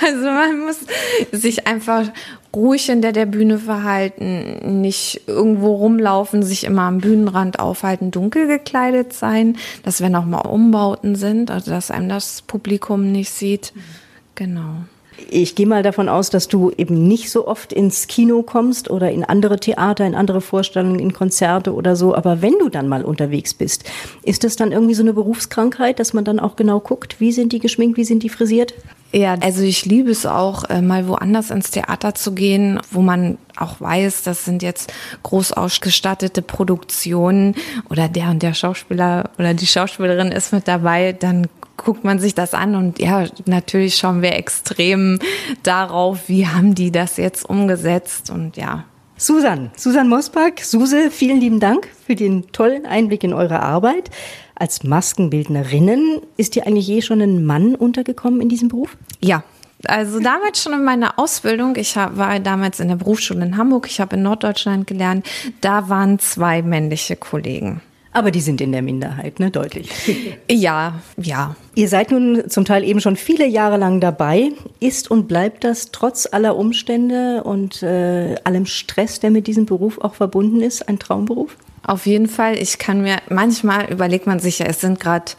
Also 0.00 0.26
man 0.26 0.60
muss 0.60 0.78
sich 1.32 1.66
einfach 1.66 2.04
ruhig 2.54 2.86
hinter 2.86 3.12
der 3.12 3.26
Bühne 3.26 3.58
verhalten, 3.58 4.80
nicht 4.80 5.22
irgendwo 5.26 5.74
rumlaufen, 5.74 6.42
sich 6.42 6.64
immer 6.64 6.82
am 6.82 6.98
Bühnenrand 6.98 7.58
aufhalten, 7.58 8.10
dunkel 8.10 8.46
gekleidet 8.46 9.12
sein, 9.12 9.56
dass 9.82 10.00
wenn 10.00 10.14
auch 10.14 10.24
mal 10.24 10.40
Umbauten 10.40 11.16
sind, 11.16 11.50
also 11.50 11.70
dass 11.70 11.90
einem 11.90 12.08
das 12.08 12.42
Publikum 12.42 13.12
nicht 13.12 13.30
sieht. 13.30 13.72
Genau. 14.34 14.84
Ich 15.30 15.54
gehe 15.54 15.66
mal 15.66 15.82
davon 15.82 16.08
aus, 16.08 16.30
dass 16.30 16.48
du 16.48 16.70
eben 16.76 17.06
nicht 17.06 17.30
so 17.30 17.46
oft 17.46 17.72
ins 17.72 18.06
Kino 18.06 18.42
kommst 18.42 18.90
oder 18.90 19.10
in 19.10 19.24
andere 19.24 19.58
Theater, 19.58 20.06
in 20.06 20.14
andere 20.14 20.40
Vorstellungen, 20.40 20.98
in 20.98 21.12
Konzerte 21.12 21.74
oder 21.74 21.96
so. 21.96 22.14
Aber 22.14 22.42
wenn 22.42 22.58
du 22.58 22.68
dann 22.68 22.88
mal 22.88 23.04
unterwegs 23.04 23.54
bist, 23.54 23.84
ist 24.22 24.44
das 24.44 24.56
dann 24.56 24.72
irgendwie 24.72 24.94
so 24.94 25.02
eine 25.02 25.12
Berufskrankheit, 25.12 25.98
dass 25.98 26.12
man 26.12 26.24
dann 26.24 26.40
auch 26.40 26.56
genau 26.56 26.80
guckt, 26.80 27.20
wie 27.20 27.32
sind 27.32 27.52
die 27.52 27.58
geschminkt, 27.58 27.96
wie 27.96 28.04
sind 28.04 28.22
die 28.22 28.28
frisiert? 28.28 28.74
Ja, 29.10 29.36
also 29.40 29.62
ich 29.62 29.86
liebe 29.86 30.10
es 30.10 30.26
auch, 30.26 30.64
äh, 30.68 30.82
mal 30.82 31.08
woanders 31.08 31.50
ins 31.50 31.70
Theater 31.70 32.14
zu 32.14 32.32
gehen, 32.32 32.78
wo 32.90 33.00
man 33.00 33.38
auch 33.56 33.80
weiß, 33.80 34.22
das 34.22 34.44
sind 34.44 34.62
jetzt 34.62 34.92
groß 35.22 35.52
ausgestattete 35.52 36.42
Produktionen 36.42 37.54
oder 37.88 38.08
der 38.08 38.28
und 38.28 38.42
der 38.42 38.52
Schauspieler 38.52 39.30
oder 39.38 39.54
die 39.54 39.66
Schauspielerin 39.66 40.30
ist 40.30 40.52
mit 40.52 40.68
dabei, 40.68 41.14
dann 41.14 41.46
guckt 41.78 42.04
man 42.04 42.18
sich 42.18 42.34
das 42.34 42.52
an 42.52 42.74
und 42.74 42.98
ja, 42.98 43.26
natürlich 43.46 43.96
schauen 43.96 44.20
wir 44.20 44.34
extrem 44.34 45.18
darauf, 45.62 46.28
wie 46.28 46.46
haben 46.46 46.74
die 46.74 46.92
das 46.92 47.16
jetzt 47.16 47.48
umgesetzt 47.48 48.28
und 48.28 48.58
ja. 48.58 48.84
Susan, 49.16 49.70
Susan 49.76 50.08
Mosback, 50.08 50.60
Suse, 50.60 51.10
vielen 51.10 51.40
lieben 51.40 51.58
Dank 51.58 51.88
für 52.06 52.14
den 52.14 52.52
tollen 52.52 52.86
Einblick 52.86 53.24
in 53.24 53.32
eure 53.32 53.60
Arbeit. 53.60 54.10
Als 54.54 54.84
Maskenbildnerinnen 54.84 56.20
ist 56.36 56.54
dir 56.54 56.66
eigentlich 56.66 56.86
je 56.86 57.02
schon 57.02 57.20
ein 57.20 57.44
Mann 57.44 57.74
untergekommen 57.74 58.40
in 58.40 58.48
diesem 58.48 58.68
Beruf? 58.68 58.96
Ja, 59.20 59.42
also 59.86 60.20
damals 60.20 60.62
schon 60.62 60.72
in 60.72 60.84
meiner 60.84 61.18
Ausbildung, 61.18 61.76
ich 61.76 61.96
war 61.96 62.38
damals 62.40 62.80
in 62.80 62.88
der 62.88 62.96
Berufsschule 62.96 63.44
in 63.44 63.56
Hamburg, 63.56 63.86
ich 63.88 64.00
habe 64.00 64.16
in 64.16 64.22
Norddeutschland 64.22 64.86
gelernt, 64.86 65.26
da 65.60 65.88
waren 65.88 66.18
zwei 66.18 66.62
männliche 66.62 67.16
Kollegen. 67.16 67.80
Aber 68.18 68.32
die 68.32 68.40
sind 68.40 68.60
in 68.60 68.72
der 68.72 68.82
Minderheit, 68.82 69.38
ne? 69.38 69.52
Deutlich. 69.52 69.88
Ja, 70.50 70.94
ja. 71.16 71.54
Ihr 71.76 71.88
seid 71.88 72.10
nun 72.10 72.50
zum 72.50 72.64
Teil 72.64 72.82
eben 72.82 73.00
schon 73.00 73.14
viele 73.14 73.46
Jahre 73.46 73.76
lang 73.76 74.00
dabei. 74.00 74.50
Ist 74.80 75.08
und 75.08 75.28
bleibt 75.28 75.62
das 75.62 75.92
trotz 75.92 76.26
aller 76.30 76.56
Umstände 76.56 77.44
und 77.44 77.82
äh, 77.82 78.34
allem 78.42 78.66
Stress, 78.66 79.20
der 79.20 79.30
mit 79.30 79.46
diesem 79.46 79.66
Beruf 79.66 79.98
auch 79.98 80.14
verbunden 80.14 80.62
ist, 80.62 80.88
ein 80.88 80.98
Traumberuf? 80.98 81.56
Auf 81.84 82.06
jeden 82.06 82.26
Fall. 82.26 82.60
Ich 82.60 82.78
kann 82.78 83.02
mir, 83.02 83.18
manchmal 83.28 83.88
überlegt 83.92 84.26
man 84.26 84.40
sich 84.40 84.58
ja, 84.58 84.66
es 84.66 84.80
sind 84.80 84.98
gerade 84.98 85.32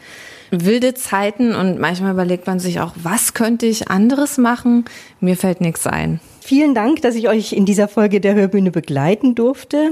wilde 0.50 0.94
Zeiten 0.94 1.54
und 1.54 1.78
manchmal 1.78 2.12
überlegt 2.12 2.46
man 2.46 2.60
sich 2.60 2.80
auch, 2.80 2.92
was 2.96 3.34
könnte 3.34 3.66
ich 3.66 3.90
anderes 3.90 4.38
machen? 4.38 4.86
Mir 5.20 5.36
fällt 5.36 5.60
nichts 5.60 5.86
ein. 5.86 6.20
Vielen 6.40 6.74
Dank, 6.74 7.02
dass 7.02 7.14
ich 7.14 7.28
euch 7.28 7.52
in 7.52 7.64
dieser 7.64 7.86
Folge 7.86 8.20
der 8.20 8.34
Hörbühne 8.34 8.70
begleiten 8.70 9.34
durfte. 9.34 9.90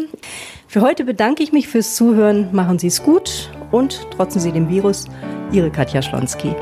Für 0.67 0.81
heute 0.81 1.05
bedanke 1.05 1.43
ich 1.43 1.53
mich 1.53 1.69
fürs 1.69 1.95
Zuhören. 1.95 2.49
Machen 2.53 2.79
Sie 2.79 2.89
es 2.89 3.03
gut 3.03 3.51
und 3.71 4.11
trotzen 4.11 4.41
Sie 4.41 4.53
dem 4.53 4.69
Virus. 4.69 5.07
Ihre 5.53 5.71
Katja 5.71 6.03
Schlonski. 6.03 6.55